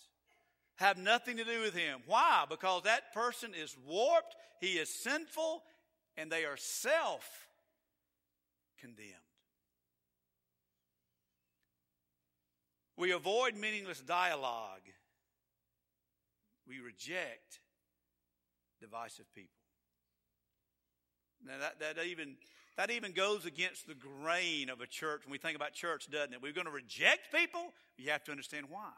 [0.79, 2.01] have nothing to do with him.
[2.07, 2.45] Why?
[2.49, 5.63] Because that person is warped, he is sinful,
[6.17, 7.49] and they are self
[8.81, 9.13] condemned.
[12.97, 14.83] We avoid meaningless dialogue.
[16.67, 17.61] We reject
[18.81, 19.51] divisive people.
[21.45, 22.37] Now that, that even
[22.77, 26.35] that even goes against the grain of a church when we think about church, doesn't
[26.35, 26.43] it?
[26.43, 27.73] We're going to reject people.
[27.97, 28.91] You have to understand why.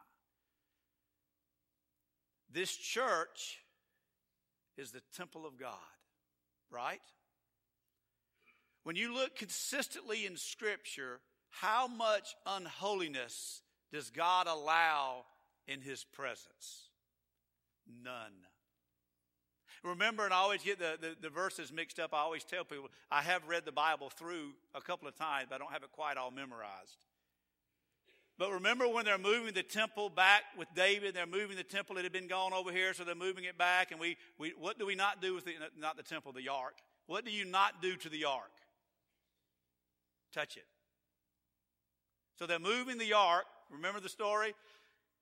[2.52, 3.60] This church
[4.76, 5.76] is the temple of God,
[6.70, 7.00] right?
[8.82, 15.24] When you look consistently in Scripture, how much unholiness does God allow
[15.68, 16.88] in His presence?
[18.02, 18.32] None.
[19.82, 22.12] Remember, and I always get the, the, the, verses mixed up.
[22.12, 25.54] I always tell people I have read the Bible through a couple of times, but
[25.54, 27.06] I don't have it quite all memorized.
[28.40, 31.98] But remember when they're moving the temple back with David, they're moving the temple.
[31.98, 33.90] It had been gone over here, so they're moving it back.
[33.90, 36.76] And we, we what do we not do with the, not the temple, the ark?
[37.06, 38.50] What do you not do to the ark?
[40.32, 40.64] Touch it.
[42.38, 43.44] So they're moving the ark.
[43.70, 44.54] Remember the story?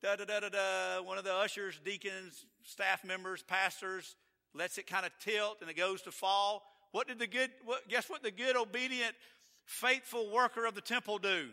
[0.01, 1.03] Da da da da da.
[1.03, 4.15] One of the ushers, deacons, staff members, pastors
[4.55, 6.63] lets it kind of tilt and it goes to fall.
[6.93, 9.17] What did the good, what, guess what the good, obedient,
[9.65, 11.49] faithful worker of the temple do?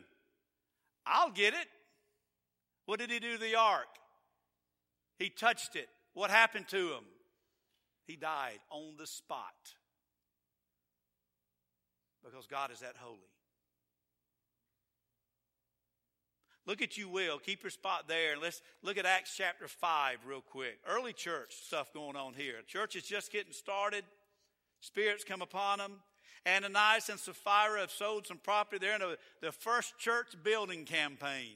[1.06, 1.68] I'll get it.
[2.86, 3.88] What did he do to the ark?
[5.18, 5.88] He touched it.
[6.13, 7.04] What happened to him?
[8.06, 9.54] He died on the spot.
[12.24, 13.20] Because God is that holy.
[16.68, 17.38] Look at you will.
[17.38, 18.34] Keep your spot there.
[18.34, 20.80] And let's look at Acts chapter 5 real quick.
[20.88, 22.56] Early church stuff going on here.
[22.68, 24.04] Church is just getting started.
[24.80, 25.94] Spirits come upon them.
[26.48, 28.78] Ananias and Sapphira have sold some property.
[28.80, 31.56] They're in a, the first church building campaign.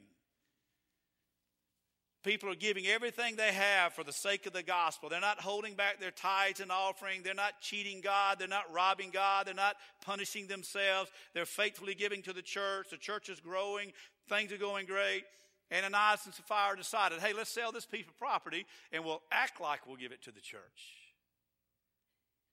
[2.24, 5.08] People are giving everything they have for the sake of the gospel.
[5.08, 7.24] They're not holding back their tithes and offering.
[7.24, 8.40] They're not cheating God.
[8.40, 9.48] They're not robbing God.
[9.48, 11.12] They're not punishing themselves.
[11.34, 12.88] They're faithfully giving to the church.
[12.92, 13.94] The church is growing.
[14.28, 15.24] Things are going great.
[15.72, 19.88] Ananias and Sapphira decided, hey, let's sell this piece of property and we'll act like
[19.88, 20.99] we'll give it to the church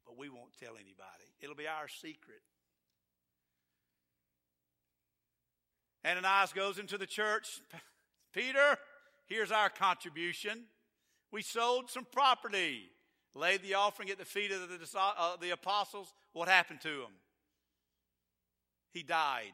[0.07, 1.35] but we won't tell anybody.
[1.41, 2.41] It'll be our secret.
[6.07, 7.61] Ananias goes into the church.
[8.33, 8.79] Peter,
[9.27, 10.65] here's our contribution.
[11.33, 12.85] We sold some property,
[13.35, 16.15] laid the offering at the feet of the, uh, the apostles.
[16.33, 17.13] What happened to him?
[18.97, 19.53] he died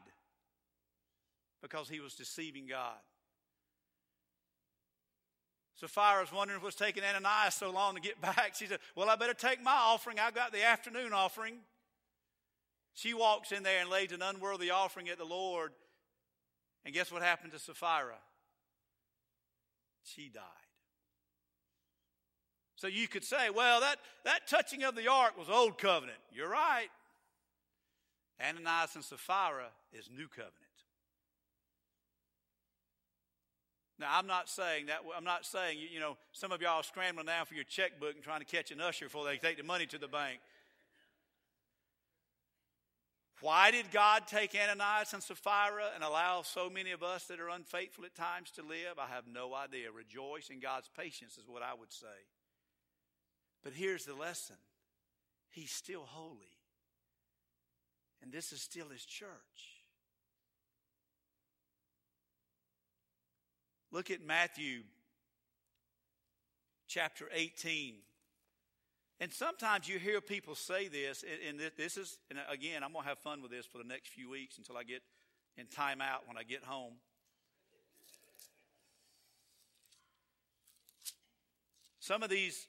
[1.61, 2.97] because he was deceiving God.
[5.83, 8.53] Sapphira was wondering what's taking Ananias so long to get back.
[8.55, 10.17] She said, Well, I better take my offering.
[10.17, 11.55] I've got the afternoon offering.
[12.93, 15.71] She walks in there and lays an unworthy offering at the Lord.
[16.85, 18.17] And guess what happened to Sapphira?
[20.03, 20.43] She died.
[22.75, 26.19] So you could say, well, that, that touching of the ark was old covenant.
[26.31, 26.89] You're right.
[28.41, 30.62] Ananias and Sapphira is new covenant.
[34.03, 37.27] Now, I'm not saying that, I'm not saying, you know, some of y'all are scrambling
[37.27, 39.85] now for your checkbook and trying to catch an usher before they take the money
[39.85, 40.41] to the bank.
[43.39, 47.47] Why did God take Ananias and Sapphira and allow so many of us that are
[47.47, 48.99] unfaithful at times to live?
[48.99, 49.89] I have no idea.
[49.89, 52.27] Rejoice in God's patience is what I would say.
[53.63, 54.57] But here's the lesson
[55.49, 56.57] He's still holy,
[58.21, 59.72] and this is still His church.
[63.93, 64.81] Look at Matthew
[66.87, 67.93] chapter 18.
[69.19, 73.09] And sometimes you hear people say this, and this is, and again, I'm going to
[73.09, 75.03] have fun with this for the next few weeks until I get
[75.57, 76.93] in time out when I get home.
[81.99, 82.65] Some of these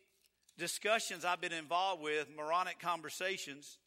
[0.59, 3.79] discussions I've been involved with, moronic conversations,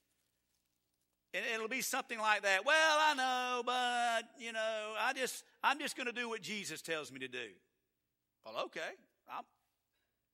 [1.34, 2.66] it'll be something like that.
[2.66, 6.82] Well, I know, but you know, I just I'm just going to do what Jesus
[6.82, 7.50] tells me to do.
[8.46, 8.96] Well, okay,
[9.30, 9.44] I'm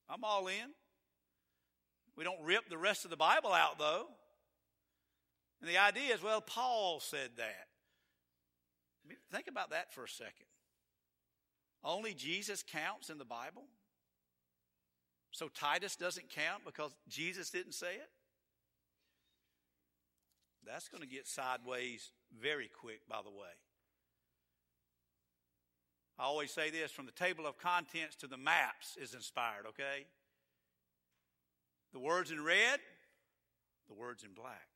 [0.09, 0.73] I'm all in.
[2.15, 4.07] We don't rip the rest of the Bible out though.
[5.61, 7.67] And the idea is, well, Paul said that.
[9.31, 10.47] Think about that for a second.
[11.83, 13.63] Only Jesus counts in the Bible?
[15.31, 18.09] So Titus doesn't count because Jesus didn't say it?
[20.65, 23.53] That's going to get sideways very quick, by the way.
[26.17, 30.05] I always say this from the table of contents to the maps is inspired, okay?
[31.91, 32.79] The words in red,
[33.87, 34.67] the words in black.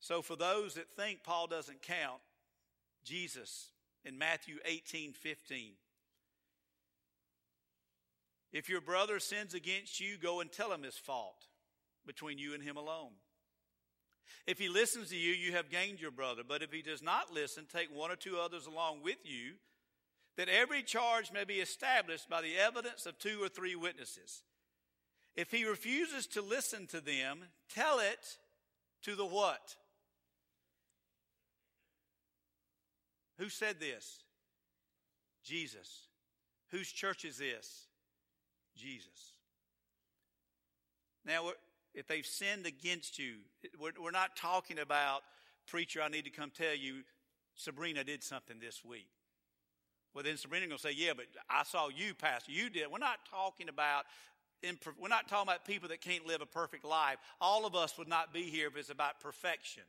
[0.00, 2.20] So for those that think Paul doesn't count,
[3.04, 3.70] Jesus
[4.04, 5.72] in Matthew 18 15.
[8.52, 11.46] If your brother sins against you, go and tell him his fault
[12.06, 13.12] between you and him alone.
[14.46, 16.42] If he listens to you, you have gained your brother.
[16.46, 19.52] But if he does not listen, take one or two others along with you,
[20.36, 24.42] that every charge may be established by the evidence of two or three witnesses.
[25.36, 28.38] If he refuses to listen to them, tell it
[29.02, 29.76] to the what?
[33.38, 34.24] Who said this?
[35.42, 36.08] Jesus.
[36.70, 37.86] Whose church is this?
[38.76, 39.34] Jesus.
[41.24, 41.50] Now,
[41.94, 43.34] if they've sinned against you,
[43.78, 45.22] we're, we're not talking about,
[45.66, 47.02] preacher, I need to come tell you,
[47.54, 49.08] Sabrina did something this week.
[50.14, 52.52] Well, then Sabrina going to say, yeah, but I saw you, Pastor.
[52.52, 52.90] You did.
[52.90, 54.04] We're not talking about
[55.00, 57.16] we're not talking about people that can't live a perfect life.
[57.40, 59.82] All of us would not be here if it's about perfection.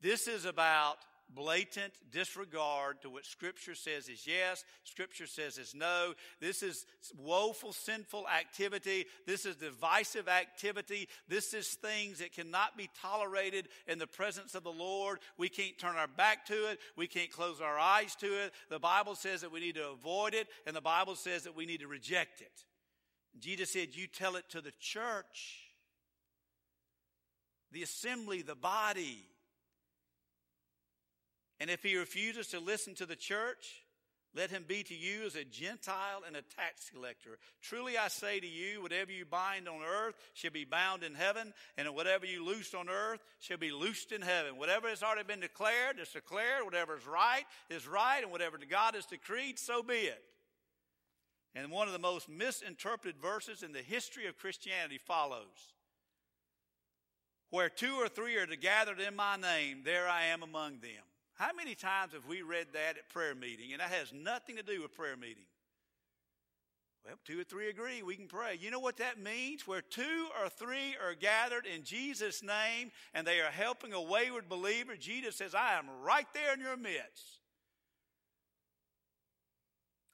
[0.00, 0.96] This is about
[1.34, 6.14] blatant disregard to what Scripture says is yes, Scripture says is no.
[6.40, 6.86] This is
[7.16, 9.06] woeful, sinful activity.
[9.26, 11.08] This is divisive activity.
[11.28, 15.18] This is things that cannot be tolerated in the presence of the Lord.
[15.36, 16.78] We can't turn our back to it.
[16.96, 18.52] We can't close our eyes to it.
[18.70, 21.66] The Bible says that we need to avoid it, and the Bible says that we
[21.66, 22.64] need to reject it.
[23.38, 25.68] Jesus said, You tell it to the church,
[27.70, 29.24] the assembly, the body.
[31.60, 33.82] And if he refuses to listen to the church,
[34.34, 37.38] let him be to you as a Gentile and a tax collector.
[37.62, 41.52] Truly I say to you, whatever you bind on earth shall be bound in heaven,
[41.76, 44.58] and whatever you loose on earth shall be loosed in heaven.
[44.58, 46.64] Whatever has already been declared is declared.
[46.64, 50.22] Whatever is right is right, and whatever God has decreed, so be it.
[51.54, 55.72] And one of the most misinterpreted verses in the history of Christianity follows
[57.50, 61.02] Where two or three are gathered in my name, there I am among them.
[61.38, 63.72] How many times have we read that at prayer meeting?
[63.72, 65.44] And that has nothing to do with prayer meeting.
[67.06, 68.58] Well, two or three agree, we can pray.
[68.60, 69.64] You know what that means?
[69.64, 74.48] Where two or three are gathered in Jesus' name and they are helping a wayward
[74.48, 77.38] believer, Jesus says, I am right there in your midst.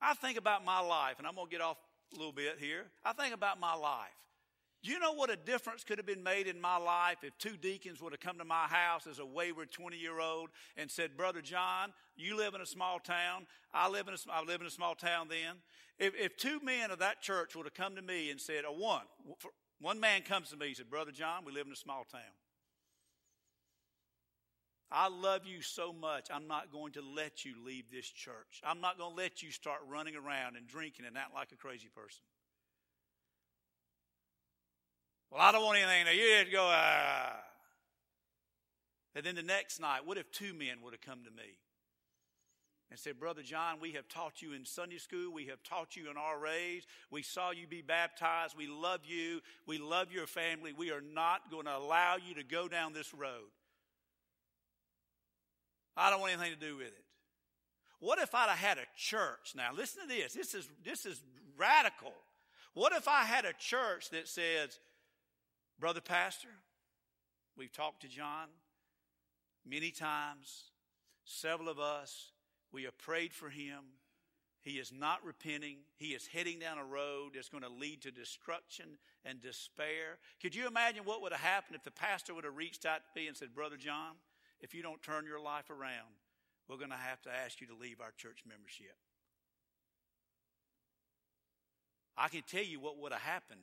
[0.01, 1.79] I think about my life, and I'm going to get off
[2.14, 2.85] a little bit here.
[3.03, 4.11] I think about my life.
[4.85, 7.57] Do you know what a difference could have been made in my life if two
[7.57, 11.16] deacons would have come to my house as a wayward 20 year old and said,
[11.16, 13.47] Brother Jon, you live in a small town.
[13.72, 15.57] I live in a, I live in a small town then.
[15.99, 18.76] If, if two men of that church would have come to me and said, or
[18.76, 19.05] one,
[19.80, 22.20] one man comes to me and said, Brother Jon, we live in a small town.
[24.93, 28.61] I love you so much, I'm not going to let you leave this church.
[28.62, 31.57] I'm not going to let you start running around and drinking and acting like a
[31.57, 32.20] crazy person.
[35.35, 36.16] Well, I don't want anything.
[36.16, 37.32] You have to go, ah.
[39.16, 41.59] And then the next night, what if two men would have come to me
[42.89, 45.32] and said, Brother Jon, we have taught you in Sunday school.
[45.32, 46.87] We have taught you in our RAs.
[47.11, 48.57] We saw you be baptized.
[48.57, 49.41] We love you.
[49.66, 50.72] We love your family.
[50.72, 53.51] We are not going to allow you to go down this road.
[55.97, 57.05] I don't want anything to do with it.
[57.99, 59.55] What if I'd have had a church?
[59.57, 60.32] Now, listen to this.
[60.32, 61.20] This is, this is
[61.57, 62.12] radical.
[62.74, 64.78] What if I had a church that says,
[65.85, 66.49] Brother Pastor,
[67.59, 68.49] we've talked to Jon
[69.66, 70.70] many times,
[71.26, 72.30] several of us,
[72.72, 73.80] we have prayed for him.
[74.62, 75.80] He is not repenting.
[75.99, 80.16] He is heading down a road that's going to lead to destruction and despair.
[80.41, 83.20] Could you imagine what would have happened if the pastor would have reached out to
[83.20, 84.14] me and said, Brother Jon,
[84.62, 86.16] if you don't turn your life around,
[86.66, 88.97] we're going to have to ask you to leave our church membership.
[92.16, 93.61] I can tell you what would have happened.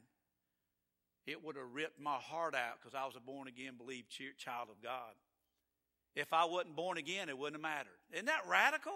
[1.28, 4.70] It would have ripped my heart out because I was a born again, believed child
[4.70, 5.14] of God.
[6.16, 8.00] If I wasn't born again, it wouldn't have mattered.
[8.12, 8.94] Isn't that radical?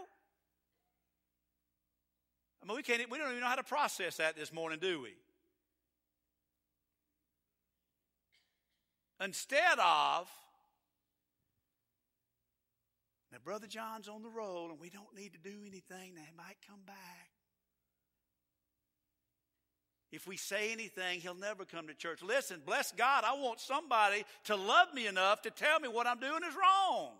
[2.61, 5.01] I mean, we can't, we don't even know how to process that this morning, do
[5.01, 5.13] we?
[9.21, 10.27] Instead of
[13.35, 16.15] now, Brother Jon's on the roll, and we don't need to do anything.
[16.15, 17.34] They might come back.
[20.11, 22.21] If we say anything, he'll never come to church.
[22.21, 26.19] Listen, bless God, I want somebody to love me enough to tell me what I'm
[26.19, 27.11] doing is wrong.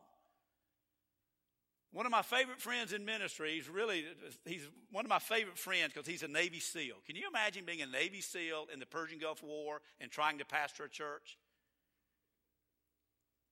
[1.92, 4.06] One of my favorite friends in ministry, he's really,
[4.44, 6.96] he's one of my favorite friends because he's a Navy SEAL.
[7.06, 10.46] Can you imagine being a Navy SEAL in the Persian Gulf War and trying to
[10.46, 11.38] pastor a church?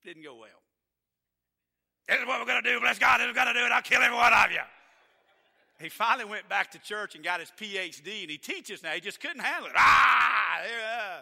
[0.03, 0.61] Didn't go well.
[2.07, 2.79] This is what we're going to do.
[2.81, 3.71] Bless God, this is going to do it.
[3.71, 4.59] I'll kill every one of you.
[5.79, 8.91] He finally went back to church and got his PhD, and he teaches now.
[8.91, 9.73] He just couldn't handle it.
[9.75, 10.59] Ah!
[10.63, 11.19] Yeah.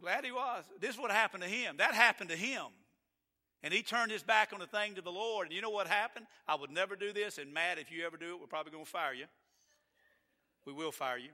[0.00, 0.64] Glad he was.
[0.80, 1.76] This is what happened to him.
[1.78, 2.66] That happened to him.
[3.62, 5.48] And he turned his back on the things of the Lord.
[5.48, 6.26] And you know what happened?
[6.48, 7.36] I would never do this.
[7.36, 9.26] And Matt, if you ever do it, we're probably going to fire you.
[10.64, 11.30] We will fire you.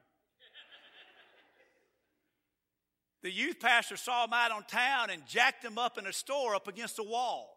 [3.22, 6.54] The youth pastor saw him out on town and jacked him up in a store
[6.54, 7.55] up against a wall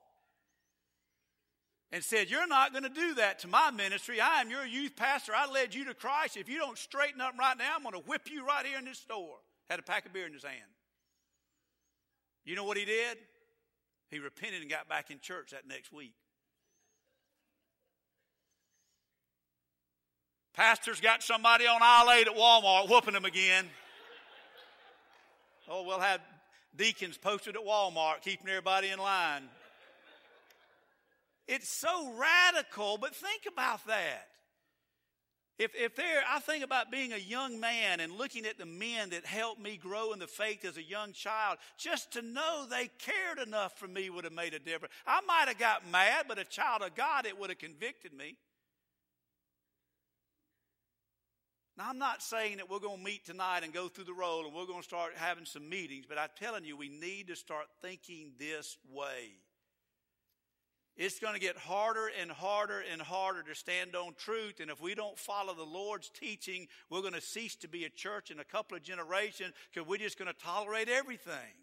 [1.92, 4.22] and said, You're not going to do that to my ministry.
[4.22, 5.34] I am your youth pastor.
[5.36, 6.38] I led you to Christ.
[6.38, 8.86] If you don't straighten up right now, I'm going to whip you right here in
[8.86, 9.38] this store.
[9.70, 10.62] Had a pack of beer in his hand.
[12.46, 13.18] You know what he did?
[14.10, 16.14] He repented and got back in church that next week.
[20.54, 23.66] Pastor's got somebody on aisle 8 at Walmart whooping him again.
[25.70, 26.22] Oh, we'll have
[26.76, 29.44] deacons posted at Walmart keeping everybody in line.
[31.50, 34.28] It's so radical, but think about that.
[35.58, 39.10] If, if there, I think about being a young man and looking at the men
[39.10, 42.92] that helped me grow in the faith as a young child, just to know they
[43.00, 44.94] cared enough for me would have made a difference.
[45.08, 48.38] I might have got mad, but a child of God, it would have convicted me.
[51.80, 54.46] Now, I'm not saying that we're going to meet tonight and go through the roll
[54.46, 57.36] and we're going to start having some meetings, but I'm telling you, we need to
[57.36, 59.32] start thinking this way.
[61.00, 64.60] It's going to get harder and harder and harder to stand on truth.
[64.60, 67.90] And if we don't follow the Lord's teaching, we're going to cease to be a
[67.90, 71.56] church in a couple of generations because we're just going to tolerate everything.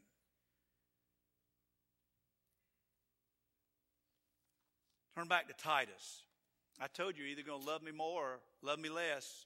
[5.15, 6.23] Turn back to Titus.
[6.81, 9.45] I told you, you're either going to love me more or love me less.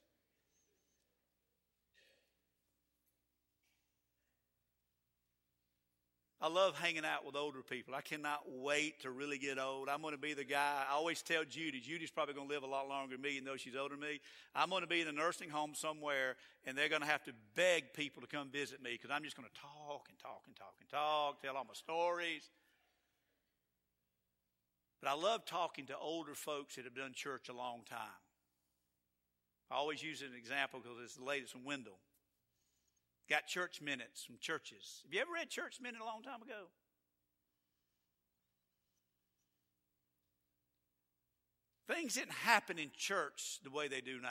[6.43, 7.95] I love hanging out with older people.
[7.95, 9.91] I cannot wait to really get old.
[9.91, 10.84] I'm going to be the guy.
[10.88, 13.45] I always tell Judy, Judy's probably going to live a lot longer than me, even
[13.45, 14.20] though she's older than me.
[14.55, 17.32] I'm going to be in a nursing home somewhere, and they're going to have to
[17.57, 20.57] beg people to come visit me because I'm just going to talk and talk and
[20.57, 22.49] talk and talk, tell all my stories.
[25.03, 28.20] But I love talking to older folks that have done church a long time.
[29.70, 31.99] I always use an example because it's the latest from Wendell.
[33.31, 35.03] Got church minutes from churches.
[35.05, 36.66] Have you ever read church minute a long time ago?
[41.87, 44.28] Things didn't happen in church the way they do now.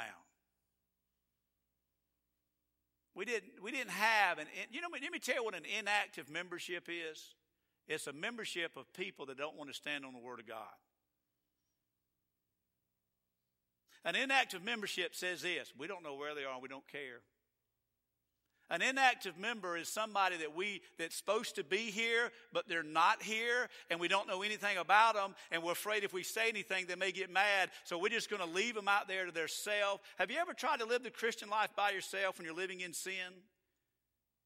[3.16, 6.30] We didn't, we didn't have an, you know, let me tell you what an inactive
[6.30, 7.36] membership is.
[7.88, 10.68] It's a membership of people that don't want to stand on the Word of God.
[14.04, 17.22] An inactive membership says this we don't know where they are, we don't care.
[18.70, 23.24] An inactive member is somebody that we that's supposed to be here, but they're not
[23.24, 26.86] here, and we don't know anything about them, and we're afraid if we say anything,
[26.88, 27.70] they may get mad.
[27.84, 30.02] So we're just going to leave them out there to their self.
[30.18, 32.94] Have you ever tried to live the Christian life by yourself when you're living in
[32.94, 33.34] sin?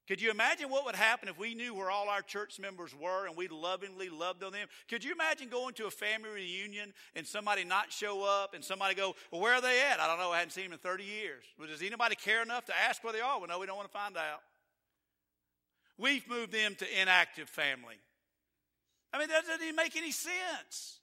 [0.08, 3.26] Could you imagine what would happen if we knew where all our church members were
[3.26, 4.68] and we lovingly loved on them?
[4.90, 8.96] Could you imagine going to a family reunion and somebody not show up and somebody
[8.96, 10.02] go, Well, where are they at?
[10.02, 10.32] I don't know.
[10.32, 11.46] I hadn't seen them in 30 years.
[11.58, 13.40] Well, does anybody care enough to ask where they are?
[13.40, 14.42] Well, no, we don't want to find out.
[15.98, 17.96] We've moved them to inactive family.
[19.14, 21.00] I mean, that doesn't even make any sense.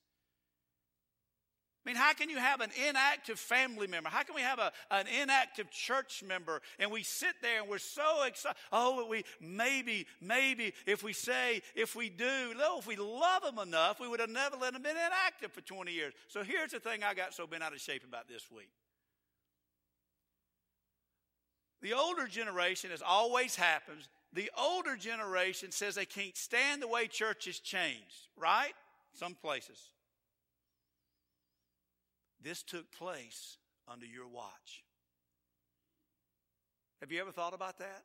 [1.84, 4.10] I mean, how can you have an inactive family member?
[4.10, 7.78] How can we have a, an inactive church member and we sit there and we're
[7.78, 8.58] so excited?
[8.70, 13.58] Oh, we maybe, maybe if we say, if we do, no, if we love them
[13.58, 16.12] enough, we would have never let them been inactive for 20 years.
[16.28, 18.68] So here's the thing I got so bent out of shape about this week.
[21.80, 27.06] The older generation, as always happens, the older generation says they can't stand the way
[27.06, 28.74] church has changed, right?
[29.14, 29.80] Some places.
[32.42, 34.84] This took place under your watch.
[37.00, 38.04] Have you ever thought about that?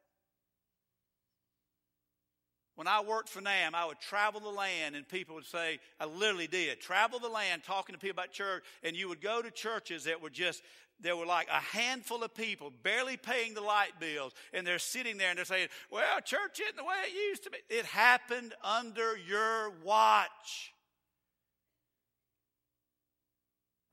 [2.76, 6.06] When I worked for NAM, I would travel the land and people would say, I
[6.06, 9.50] literally did, travel the land talking to people about church, and you would go to
[9.50, 10.62] churches that were just,
[11.00, 15.18] there were like a handful of people barely paying the light bills, and they're sitting
[15.18, 17.58] there and they're saying, Well, church isn't the way it used to be.
[17.70, 20.74] It happened under your watch.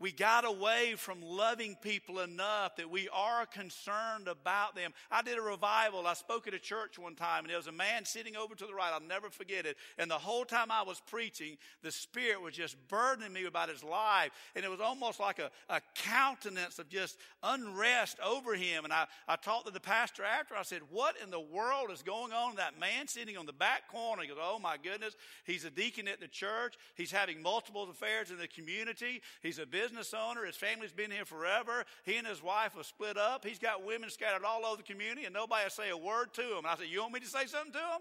[0.03, 4.93] We got away from loving people enough that we are concerned about them.
[5.13, 6.09] I did a revival.
[6.09, 8.67] I spoke at a church one time, and there was a man sitting over to
[8.67, 8.91] the right.
[8.93, 9.77] I'll never forget it.
[9.99, 13.85] And the whole time I was preaching, the Spirit was just burdening me about his
[13.85, 14.33] life.
[14.57, 18.83] And it was almost like a, a countenance of just unrest over him.
[18.83, 20.57] And I, I talked to the pastor after.
[20.57, 22.57] I said, What in the world is going on?
[22.57, 24.23] That man sitting on the back corner.
[24.23, 25.15] He goes, Oh my goodness.
[25.45, 26.75] He's a deacon at the church.
[26.97, 29.23] He's having multiple affairs in the community.
[29.45, 30.47] He's a business business owner.
[30.47, 31.85] His family's been here forever.
[32.05, 33.45] He and his wife have split up.
[33.45, 36.43] He's got women scattered all over the community, and nobody will say a word to
[36.43, 36.59] him.
[36.59, 38.01] And I said, You want me to say something to him?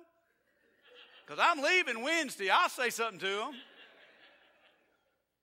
[1.26, 2.50] Because I'm leaving Wednesday.
[2.50, 3.54] I'll say something to him.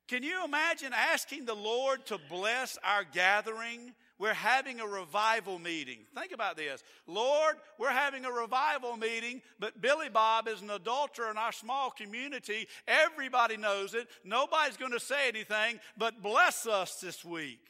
[0.07, 3.93] Can you imagine asking the Lord to bless our gathering?
[4.19, 5.99] We're having a revival meeting.
[6.17, 6.83] Think about this.
[7.07, 11.91] Lord, we're having a revival meeting, but Billy Bob is an adulterer in our small
[11.91, 12.67] community.
[12.87, 14.09] Everybody knows it.
[14.25, 17.61] Nobody's going to say anything, but bless us this week.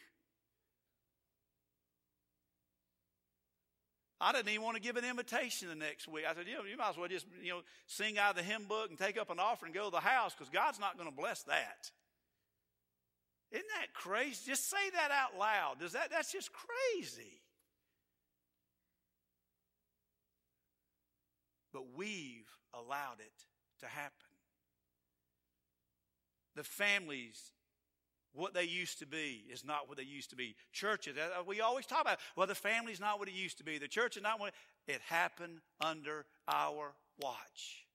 [4.20, 6.24] I didn't even want to give an invitation the next week.
[6.28, 8.42] I said, you, know, you might as well just you know sing out of the
[8.42, 10.98] hymn book and take up an offering and go to the house because God's not
[10.98, 11.90] going to bless that.
[13.50, 14.42] Isn't that crazy?
[14.46, 15.80] Just say that out loud.
[15.80, 17.40] Does that that's just crazy.
[21.72, 23.32] But we've allowed it
[23.80, 24.12] to happen.
[26.56, 27.52] The families,
[28.32, 30.56] what they used to be, is not what they used to be.
[30.72, 33.78] Churches, uh, we always talk about, well, the family's not what it used to be.
[33.78, 34.54] The church is not what
[34.86, 37.87] it happened under our watch.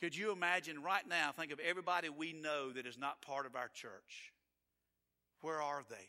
[0.00, 3.56] Could you imagine right now, think of everybody we know that is not part of
[3.56, 4.32] our church?
[5.40, 6.08] Where are they?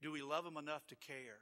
[0.00, 1.38] Do we love them enough to care?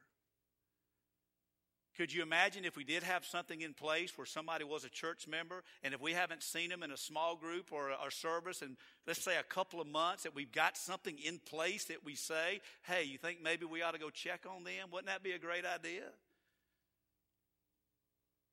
[1.97, 5.29] Could you imagine if we did have something in place where somebody was a church
[5.29, 8.77] member and if we haven't seen them in a small group or a, service in,
[9.07, 12.61] let's say, a couple of months, that we've got something in place that we say,
[12.83, 14.89] hey, you think maybe we ought to go check on them?
[14.91, 16.05] Wouldn't that be a great idea?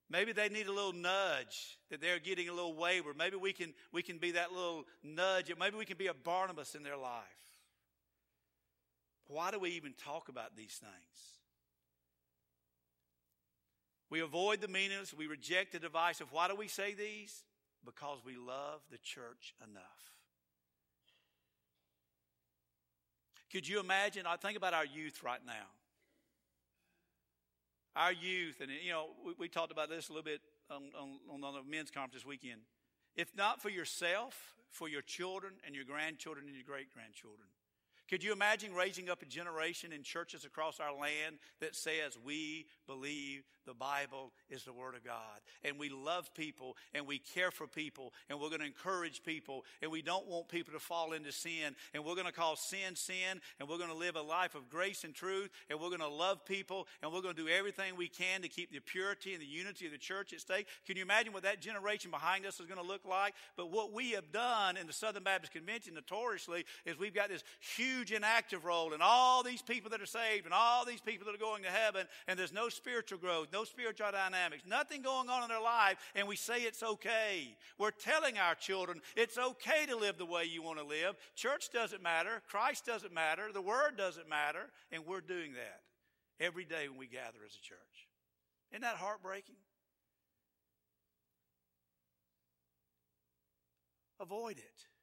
[0.09, 3.17] Maybe they need a little nudge that they're getting a little wayward.
[3.17, 5.51] Maybe we can, we can be that little nudge.
[5.59, 7.23] Maybe we can be a Barnabas in their life.
[9.27, 11.37] Why do we even talk about these things?
[14.09, 15.13] We avoid the meaningless.
[15.13, 16.31] We reject the divisive.
[16.31, 17.43] Why do we say these?
[17.83, 19.83] Because we love the church enough.
[23.51, 24.25] Could you imagine?
[24.25, 25.67] I think about our youth right now
[27.97, 31.43] our youth, and you know, we, we talked about this a little bit on, on,
[31.43, 32.61] on the men's conference this weekend.
[33.15, 37.47] If not for yourself, for your children and your grandchildren and your great grandchildren.
[38.09, 42.65] Could you imagine raising up a generation in churches across our land that says we
[42.87, 45.41] believe the Bible is the Word of God.
[45.63, 49.65] And we love people and we care for people and we're going to encourage people
[49.81, 51.75] and we don't want people to fall into sin.
[51.93, 54.69] And we're going to call sin sin and we're going to live a life of
[54.69, 57.95] grace and truth and we're going to love people and we're going to do everything
[57.95, 60.67] we can to keep the purity and the unity of the church at stake.
[60.85, 63.33] Can you imagine what that generation behind us is going to look like?
[63.57, 67.43] But what we have done in the Southern Baptist Convention notoriously is we've got this
[67.59, 71.25] huge huge inactive role in all these people that are saved and all these people
[71.25, 75.29] that are going to heaven, and there's no spiritual growth, no spiritual dynamics, nothing going
[75.29, 77.55] on in their life, and we say it's okay.
[77.77, 81.15] We're telling our children it's okay to live the way you want to live.
[81.35, 85.81] Church doesn't matter, Christ doesn't matter, the Word doesn't matter, and we're doing that
[86.39, 87.79] every day when we gather as a church.
[88.71, 89.55] Isn't that heartbreaking?
[94.19, 94.96] Avoid it.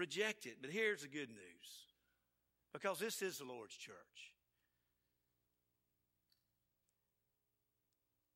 [0.00, 0.56] Reject it.
[0.62, 1.84] But here's the good news
[2.72, 3.94] because this is the Lord's church.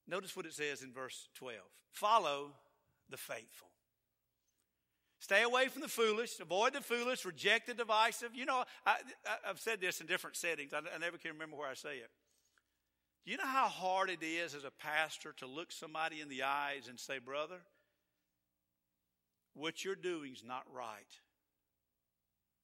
[0.07, 1.57] Notice what it says in verse 12
[1.91, 2.51] follow
[3.09, 3.69] the faithful.
[5.21, 8.35] Stay away from the foolish, avoid the foolish, reject the divisive.
[8.35, 8.97] You know, I,
[9.43, 10.75] have said this in different settings.
[10.75, 12.11] I, I never can remember where I say it.
[13.25, 16.43] Do you know how hard it is as a pastor to look somebody in the
[16.43, 17.61] eyes and say, Brother,
[19.55, 21.09] what you're doing is not right.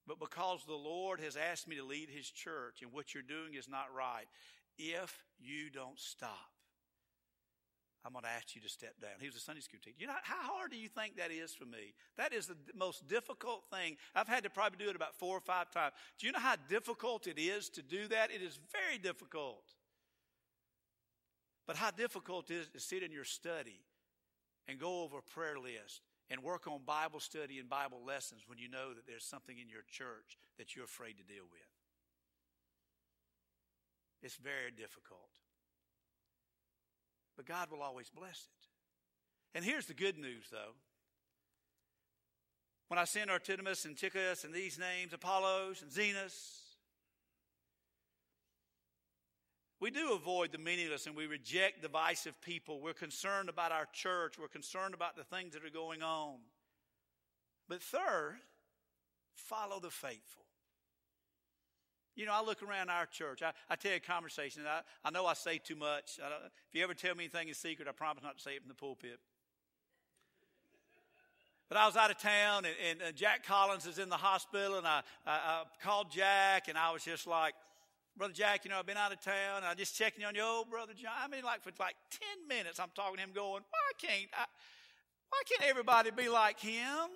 [0.06, 3.54] But because the Lord has asked me to lead His church and what you're doing
[3.54, 4.26] is not right,
[4.78, 6.50] if you don't stop,
[8.04, 9.10] I'm going to ask you to step down.
[9.20, 9.96] He was a Sunday school teacher.
[9.98, 11.92] You know, how hard do you think that is for me?
[12.16, 13.96] That is the most difficult thing.
[14.14, 15.92] I've had to probably do it about four or five times.
[16.18, 18.30] Do you know how difficult it is to do that?
[18.30, 19.64] It is very difficult.
[21.66, 23.80] But how difficult it is to sit in your study
[24.66, 26.00] and go over a prayer list
[26.30, 29.68] and work on Bible study and Bible lessons when you know that there's something in
[29.68, 31.60] your church that you're afraid to deal with.
[34.22, 35.28] It's very difficult.
[37.36, 39.56] But God will always bless it.
[39.56, 40.74] And here's the good news, though.
[42.88, 46.59] When I send Artemas and Tychicus and these names, Apollos and Zenas,
[49.80, 52.80] We do avoid the meaningless and we reject divisive people.
[52.80, 54.38] We're concerned about our church.
[54.38, 56.36] We're concerned about the things that are going on.
[57.66, 58.36] But third,
[59.34, 60.44] follow the faithful.
[62.14, 63.42] You know, I look around our church.
[63.42, 64.62] I, I tell you a conversation.
[64.68, 66.18] I, I know I say too much.
[66.18, 68.68] if you ever tell me anything in secret, I promise not to say it from
[68.68, 69.18] the pulpit.
[71.70, 74.76] But I was out of town, and, and uh, Jack Collins is in the hospital,
[74.76, 77.54] and I, I, I called Jack, and I was just like,
[78.20, 79.56] Brother Jack, you know, I've been out of town.
[79.56, 81.10] And I'm just checking on you, old brother Jon.
[81.18, 84.44] I mean, like for like 10 minutes, I'm talking to him going, why can't I,
[85.30, 87.08] why can't everybody be like him?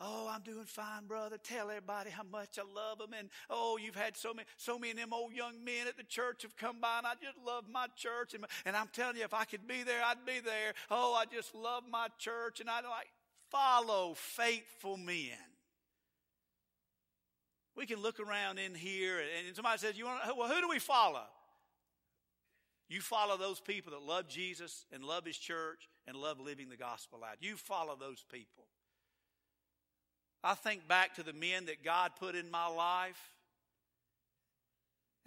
[0.00, 1.36] Oh, I'm doing fine, brother.
[1.36, 3.10] Tell everybody how much I love them.
[3.18, 6.04] And oh, you've had so many, so many of them old young men at the
[6.04, 8.34] church have come by, and I just love my church.
[8.34, 10.74] And, and I'm telling you, if I could be there, I'd be there.
[10.92, 13.08] Oh, I just love my church, and I like
[13.50, 15.49] follow faithful men.
[17.76, 20.78] We can look around in here and somebody says, you want, well, who do we
[20.78, 21.24] follow?
[22.88, 26.76] You follow those people that love Jesus and love His church and love living the
[26.76, 27.36] gospel out.
[27.40, 28.64] You follow those people.
[30.42, 33.20] I think back to the men that God put in my life,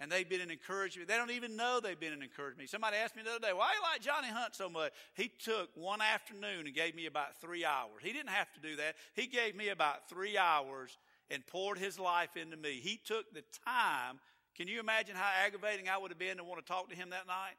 [0.00, 1.08] and they've been an encouragement.
[1.08, 2.68] They don't even know they've been an encouragement.
[2.68, 4.92] Somebody asked me the other day, why do you like Johnny Hunt so much?
[5.14, 8.02] He took one afternoon and gave me about three hours.
[8.02, 8.96] He didn't have to do that.
[9.14, 10.98] He gave me about three hours
[11.30, 12.80] and poured his life into me.
[12.82, 14.20] He took the time.
[14.56, 17.10] Can you imagine how aggravating I would have been to want to talk to him
[17.10, 17.56] that night?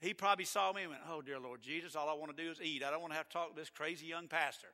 [0.00, 2.50] He probably saw me and went, Oh, dear Lord Jesus, all I want to do
[2.50, 2.84] is eat.
[2.84, 4.68] I don't want to have to talk to this crazy young pastor.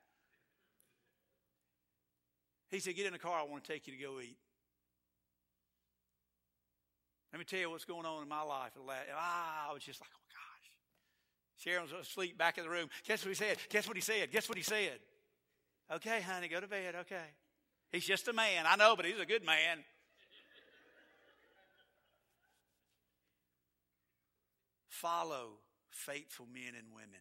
[2.71, 3.41] He said, Get in the car.
[3.41, 4.37] I want to take you to go eat.
[7.33, 8.73] Let me tell you what's going on in my life.
[9.17, 10.71] Ah, I was just like, Oh, gosh.
[11.57, 12.91] Sharon was asleep back in the room.
[13.07, 13.57] Guess what he said?
[13.71, 14.31] Guess what he said?
[14.31, 14.99] Guess what he said?
[15.95, 16.95] Okay, honey, go to bed.
[17.03, 17.27] Okay.
[17.93, 18.65] He's just a man.
[18.67, 19.79] I know, but he's a good man.
[24.89, 25.51] Follow
[25.91, 27.21] faithful men and women.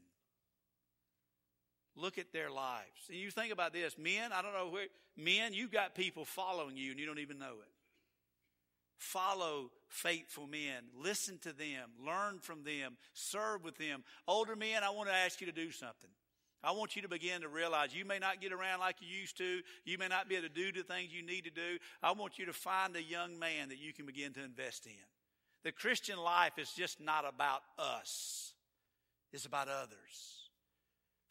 [1.95, 3.09] Look at their lives.
[3.09, 6.75] And you think about this men, I don't know where, men, you've got people following
[6.75, 7.71] you and you don't even know it.
[8.97, 10.85] Follow faithful men.
[10.97, 11.91] Listen to them.
[12.03, 12.97] Learn from them.
[13.13, 14.03] Serve with them.
[14.27, 16.09] Older men, I want to ask you to do something.
[16.63, 19.37] I want you to begin to realize you may not get around like you used
[19.37, 19.61] to.
[19.83, 21.77] You may not be able to do the things you need to do.
[22.01, 24.93] I want you to find a young man that you can begin to invest in.
[25.63, 28.53] The Christian life is just not about us.
[29.33, 30.43] It's about others.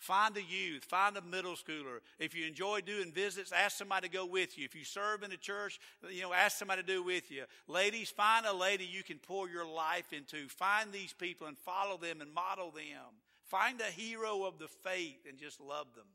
[0.03, 2.01] Find a youth, find a middle schooler.
[2.19, 4.65] If you enjoy doing visits, ask somebody to go with you.
[4.65, 5.79] If you serve in the church,
[6.11, 7.45] you know, ask somebody to do with you.
[7.69, 10.49] Ladies, find a lady you can pour your life into.
[10.49, 13.22] Find these people and follow them and model them.
[13.53, 16.07] Find a hero of the faith and just love them.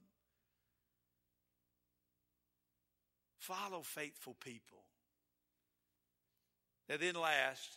[3.37, 4.79] Follow faithful people.
[6.89, 7.69] And then last,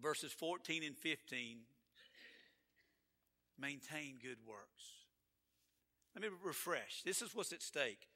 [0.00, 1.58] verses 14 and 15
[3.58, 4.84] maintain good works.
[6.14, 7.02] Let me refresh.
[7.04, 8.06] This is what's at stake.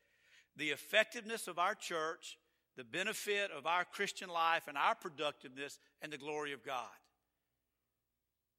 [0.54, 2.38] the effectiveness of our church,
[2.76, 6.94] the benefit of our Christian life, and our productiveness, and the glory of God.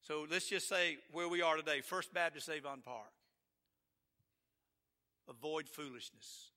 [0.02, 3.12] So let's just say where we are today First Baptist Avon Park.
[5.30, 6.52] Avoid foolishness.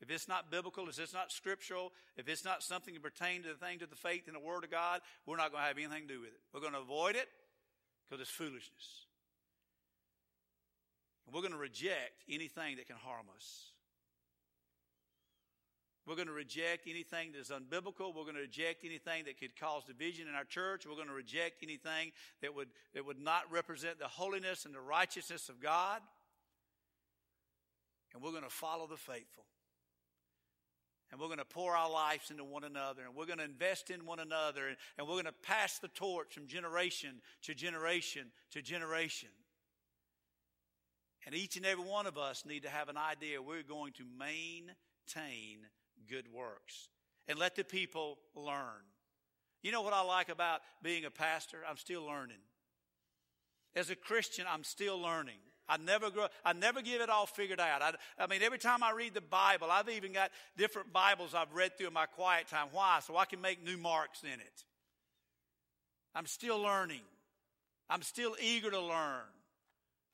[0.00, 3.50] If it's not biblical, if it's not scriptural, if it's not something that pertains to
[3.50, 5.76] the things of the faith and the Word of God, we're not going to have
[5.76, 6.40] anything to do with it.
[6.54, 7.28] We're going to avoid it
[8.08, 9.06] because it's foolishness.
[11.26, 13.72] And we're going to reject anything that can harm us.
[16.10, 18.12] We're going to reject anything that's unbiblical.
[18.12, 20.84] We're going to reject anything that could cause division in our church.
[20.84, 22.10] We're going to reject anything
[22.42, 26.00] that would, that would not represent the holiness and the righteousness of God.
[28.12, 29.44] And we're going to follow the faithful.
[31.12, 33.02] And we're going to pour our lives into one another.
[33.06, 34.66] And we're going to invest in one another.
[34.98, 39.28] And we're going to pass the torch from generation to generation to generation.
[41.24, 44.04] And each and every one of us need to have an idea we're going to
[44.18, 45.68] maintain
[46.10, 46.88] good works
[47.28, 48.84] and let the people learn.
[49.62, 51.58] You know what I like about being a pastor?
[51.68, 52.40] I'm still learning.
[53.76, 55.38] As a Christian, I'm still learning.
[55.68, 57.80] I never grow, I never give it all figured out.
[57.80, 61.52] I, I, mean, every time I read the Bible, I've even got different Bibles I've
[61.54, 62.68] read through in my quiet time.
[62.72, 62.98] Why?
[63.06, 64.64] So I can make new marks in it.
[66.12, 67.02] I'm still learning.
[67.88, 69.22] I'm still eager to learn.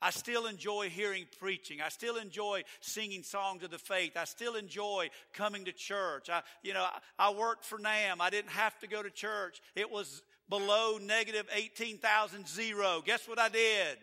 [0.01, 1.81] I still enjoy hearing preaching.
[1.81, 4.15] I still enjoy singing songs of the faith.
[4.15, 6.29] I still enjoy coming to church.
[6.29, 8.21] I, you know, I, I worked for NAM.
[8.21, 9.59] I didn't have to go to church.
[9.75, 13.01] It was below negative 18,000 zero.
[13.03, 13.97] Guess what I did?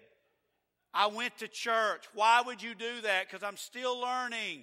[0.92, 2.04] I went to church.
[2.14, 3.26] Why would you do that?
[3.28, 4.62] Because I'm still learning.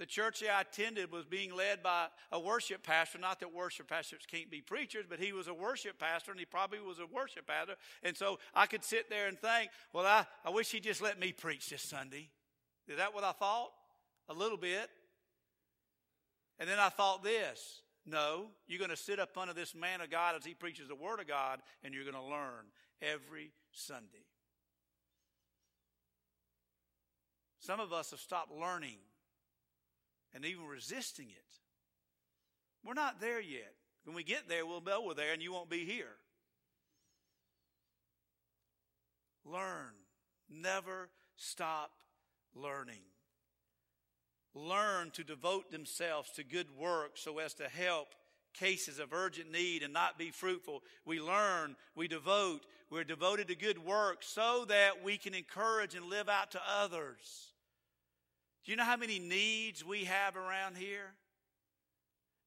[0.00, 3.18] The church I attended was being led by a worship pastor.
[3.18, 6.46] Not that worship pastors can't be preachers, but he was a worship pastor and he
[6.46, 7.74] probably was a worship pastor.
[8.02, 11.20] And so I could sit there and think, well, I, I wish he'd just let
[11.20, 12.30] me preach this Sunday.
[12.88, 13.72] Is that what I thought?
[14.30, 14.88] A little bit.
[16.58, 20.10] And then I thought this no, you're going to sit up under this man of
[20.10, 22.64] God as he preaches the Word of God, and you're going to learn
[23.02, 24.24] every Sunday.
[27.58, 28.96] Some of us have stopped learning
[30.34, 31.58] and even resisting it.
[32.84, 33.74] We're not there yet.
[34.04, 36.16] When we get there, we'll know we're there and you won't be here.
[39.44, 39.92] Learn.
[40.48, 41.90] Never stop
[42.54, 43.02] learning.
[44.54, 48.08] Learn to devote themselves to good work so as to help
[48.52, 50.82] cases of urgent need and not be fruitful.
[51.04, 56.06] We learn, we devote, we're devoted to good work so that we can encourage and
[56.06, 57.49] live out to others.
[58.64, 61.14] Do you know how many needs we have around here?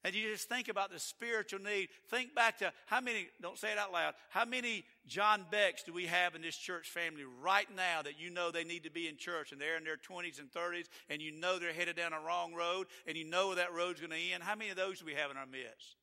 [0.05, 1.88] And you just think about the spiritual need.
[2.09, 5.93] Think back to how many, don't say it out loud, how many Jon Becks do
[5.93, 9.07] we have in this church family right now that you know they need to be
[9.07, 12.11] in church and they're in their 20s and 30s and you know they're headed down
[12.11, 14.43] a wrong road and you know that road's going to end?
[14.43, 15.95] How many of those do we have in our midst?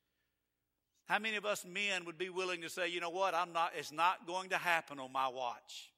[1.05, 3.73] How many of us men would be willing to say, you know what, I'm not,
[3.77, 5.90] it's not going to happen on my watch?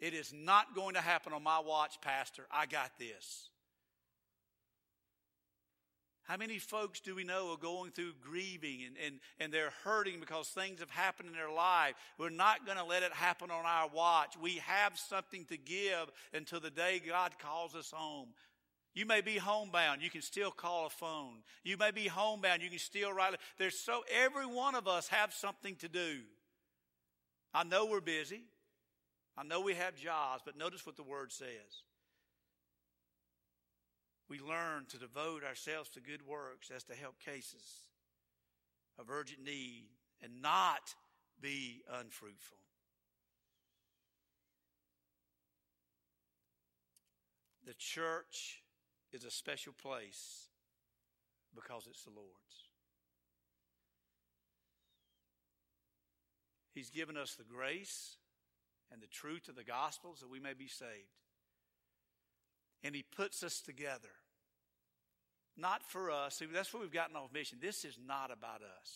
[0.00, 2.46] It is not going to happen on my watch, Pastor.
[2.50, 3.48] I got this.
[6.24, 10.20] How many folks do we know are going through grieving and, and, and they're hurting
[10.20, 11.94] because things have happened in their life?
[12.18, 14.34] We're not going to let it happen on our watch.
[14.40, 18.28] We have something to give until the day God calls us home.
[18.94, 20.00] You may be homebound.
[20.00, 21.42] You can still call a phone.
[21.62, 22.62] You may be homebound.
[22.62, 23.34] You can still write.
[23.58, 26.20] There's so, every one of us have something to do.
[27.52, 28.44] I know we're busy.
[29.36, 31.82] I know we have jobs, but notice what the word says.
[34.28, 37.82] We learn to devote ourselves to good works as to help cases
[38.98, 39.84] of urgent need
[40.22, 40.94] and not
[41.40, 42.58] be unfruitful.
[47.66, 48.62] The church
[49.12, 50.48] is a special place
[51.54, 52.30] because it's the Lord's.
[56.74, 58.16] He's given us the grace
[58.92, 60.90] and the truth of the gospels that we may be saved.
[62.82, 64.10] And he puts us together.
[65.56, 66.36] Not for us.
[66.36, 67.58] See, that's where we've gotten off mission.
[67.60, 68.90] This is not about us.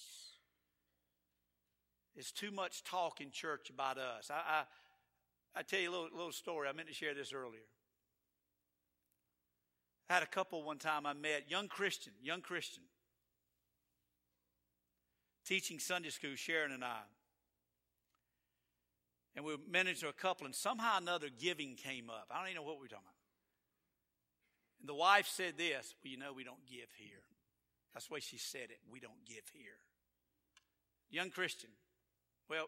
[2.17, 4.31] It's too much talk in church about us.
[4.31, 6.69] I, I, I tell you a little, little story.
[6.69, 7.61] I meant to share this earlier.
[10.11, 12.83] I had a couple one time I met, young Christian, young Christian,
[15.47, 17.03] teaching Sunday school, Sharon and I
[19.39, 19.55] and we
[20.01, 22.27] to a couple, and somehow another giving came up.
[22.29, 23.15] I don't even know what we were talking about.
[24.81, 27.23] And the wife said this, Well, you know, we don't give here.
[27.95, 28.81] That's the way she said it.
[28.91, 29.79] We don't give here.
[31.09, 31.71] Young Christian.
[32.51, 32.67] Well,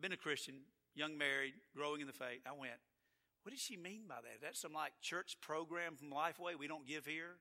[0.00, 0.54] been a Christian,
[0.94, 2.46] young married, growing in the faith.
[2.46, 2.78] I went,
[3.42, 4.36] What did she mean by that?
[4.36, 7.38] Is that some like church program from Lifeway we don't give here?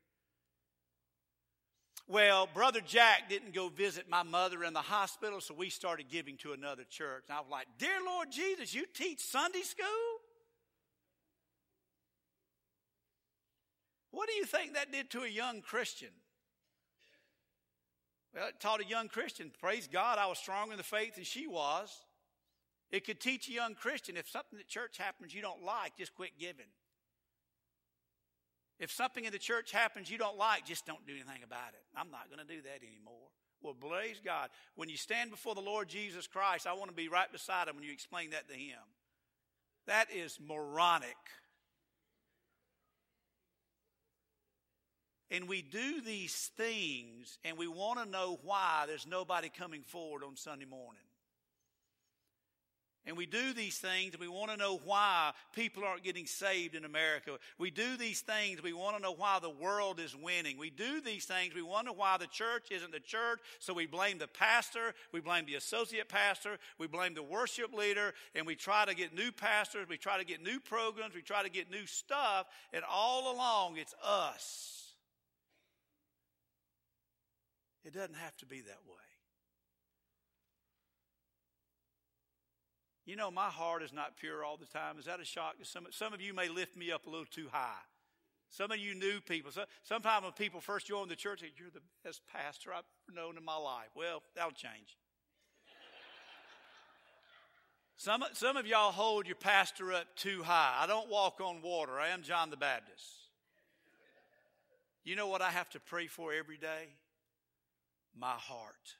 [2.08, 6.38] Well, Brother Jack didn't go visit my mother in the hospital, so we started giving
[6.38, 7.24] to another church.
[7.30, 9.88] And I was like, Dear Lord Jesus, you teach Sunday school?
[14.12, 16.10] What do you think that did to a young Christian?
[18.36, 21.24] Well, it taught a young Christian, praise God, I was stronger in the faith than
[21.24, 21.89] she was.
[22.91, 26.16] It could teach a young Christian if something at church happens you don't like, just
[26.16, 26.66] quit giving.
[28.80, 31.84] If something in the church happens you don't like, just don't do anything about it.
[31.95, 33.30] I'm not going to do that anymore.
[33.61, 34.49] Well, praise God.
[34.76, 37.76] When you stand before the Lord Jesus Christ, I want to be right beside him
[37.76, 38.80] when you explain that to him.
[39.88, 41.15] That is moronic.
[45.32, 50.24] And we do these things and we want to know why there's nobody coming forward
[50.24, 51.01] on Sunday morning.
[53.06, 56.86] And we do these things we want to know why people aren't getting saved in
[56.86, 57.38] America.
[57.58, 60.58] We do these things, we want to know why the world is winning.
[60.58, 64.20] We do these things, we wonder why the church isn't the church, so we blame
[64.20, 68.86] the pastor, we blame the associate pastor, we blame the worship leader, and we try
[68.86, 71.86] to get new pastors, we try to get new programs, we try to get new
[71.86, 74.93] stuff, and all along it's us.
[77.84, 79.12] It doesn't have to be that way.
[83.06, 84.97] You know, my heart is not pure all the time.
[84.97, 85.88] Is that a shock some?
[85.91, 87.82] Some of you may lift me up a little too high.
[88.49, 89.51] Some of you new people.
[89.82, 93.43] Sometimes when people first join the church, you're the best pastor I've ever known in
[93.43, 93.88] my life.
[93.95, 94.95] Well, that'll change.
[97.97, 100.78] some, some of y'all hold your pastor up too high.
[100.80, 101.99] I don't walk on water.
[101.99, 103.04] I am John the Baptist.
[105.04, 106.89] You know what I have to pray for every day?
[108.16, 108.95] My heart.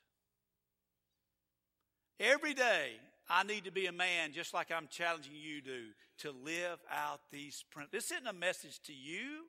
[2.20, 2.94] Every day,
[3.34, 7.20] I need to be a man just like I'm challenging you to, to live out
[7.32, 8.04] these principles.
[8.04, 9.46] This isn't a message to you.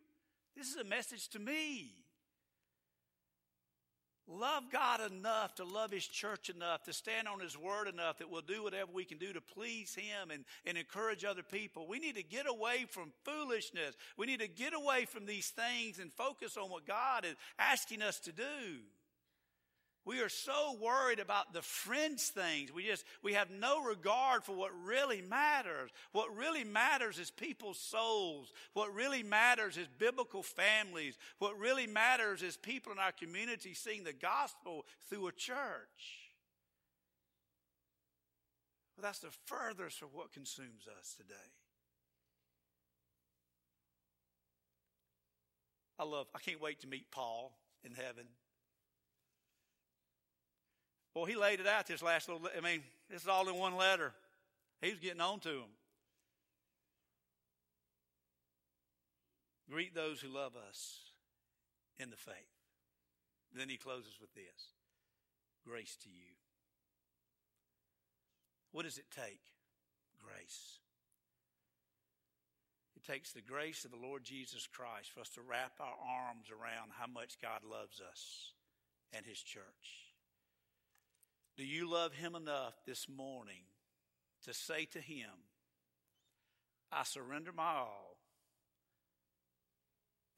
[0.56, 1.92] This is a message to me.
[4.26, 8.30] Love God enough to love His church enough, to stand on His word enough that
[8.30, 11.86] we'll do whatever we can do to please Him and, and encourage other people.
[11.86, 13.96] We need to get away from foolishness.
[14.16, 18.00] We need to get away from these things and focus on what God is asking
[18.00, 18.80] us to do.
[20.06, 22.70] We are so worried about the fringe things.
[22.70, 25.90] We just, we have no regard for what really matters.
[26.12, 28.52] What really matters is people's souls.
[28.74, 31.16] What really matters is biblical families.
[31.38, 35.56] What really matters is people in our community seeing the gospel through a church.
[38.96, 41.34] Well, that's the furthest of what consumes us today.
[45.98, 48.26] I love, I can't wait to meet Paul in heaven.
[51.14, 53.76] Well, he laid it out this last little, I mean, this is all in one
[53.76, 54.12] letter.
[54.82, 55.72] He was getting on to them.
[59.70, 60.98] Greet those who love us
[61.98, 62.34] in the faith.
[63.56, 64.74] Then he closes with this
[65.66, 66.34] grace to you.
[68.72, 69.40] What does it take?
[70.22, 70.78] Grace.
[72.96, 75.96] It takes the grace of the Lord Jesus Christ for us to wrap our
[76.26, 78.52] arms around how much God loves us
[79.12, 80.03] and his church.
[81.56, 83.62] Do you love Him enough this morning
[84.44, 85.30] to say to Him,
[86.90, 88.16] I surrender my all,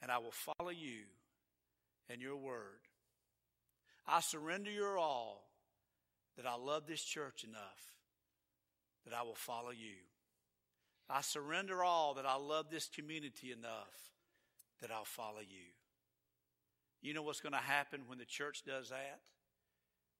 [0.01, 1.05] and I will follow you
[2.09, 2.81] and your word?
[4.07, 5.49] I surrender your all
[6.37, 7.95] that I love this church enough
[9.05, 9.95] that I will follow you.
[11.09, 14.11] I surrender all that I love this community enough
[14.81, 15.71] that I'll follow you.
[17.01, 19.21] You know what's going to happen when the church does that?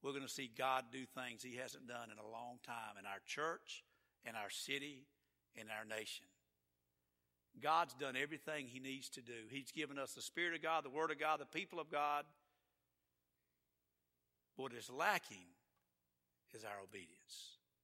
[0.07, 3.05] We're going to see God do things He hasn't done in a long time in
[3.05, 3.83] our church,
[4.23, 5.05] in our city,
[5.53, 6.25] in our nation.
[7.61, 9.33] God's done everything He needs to do.
[9.49, 12.23] He's given us the Spirit of God, the Word of God, the people of God.
[14.55, 15.45] What is lacking
[16.53, 17.56] is our obedience.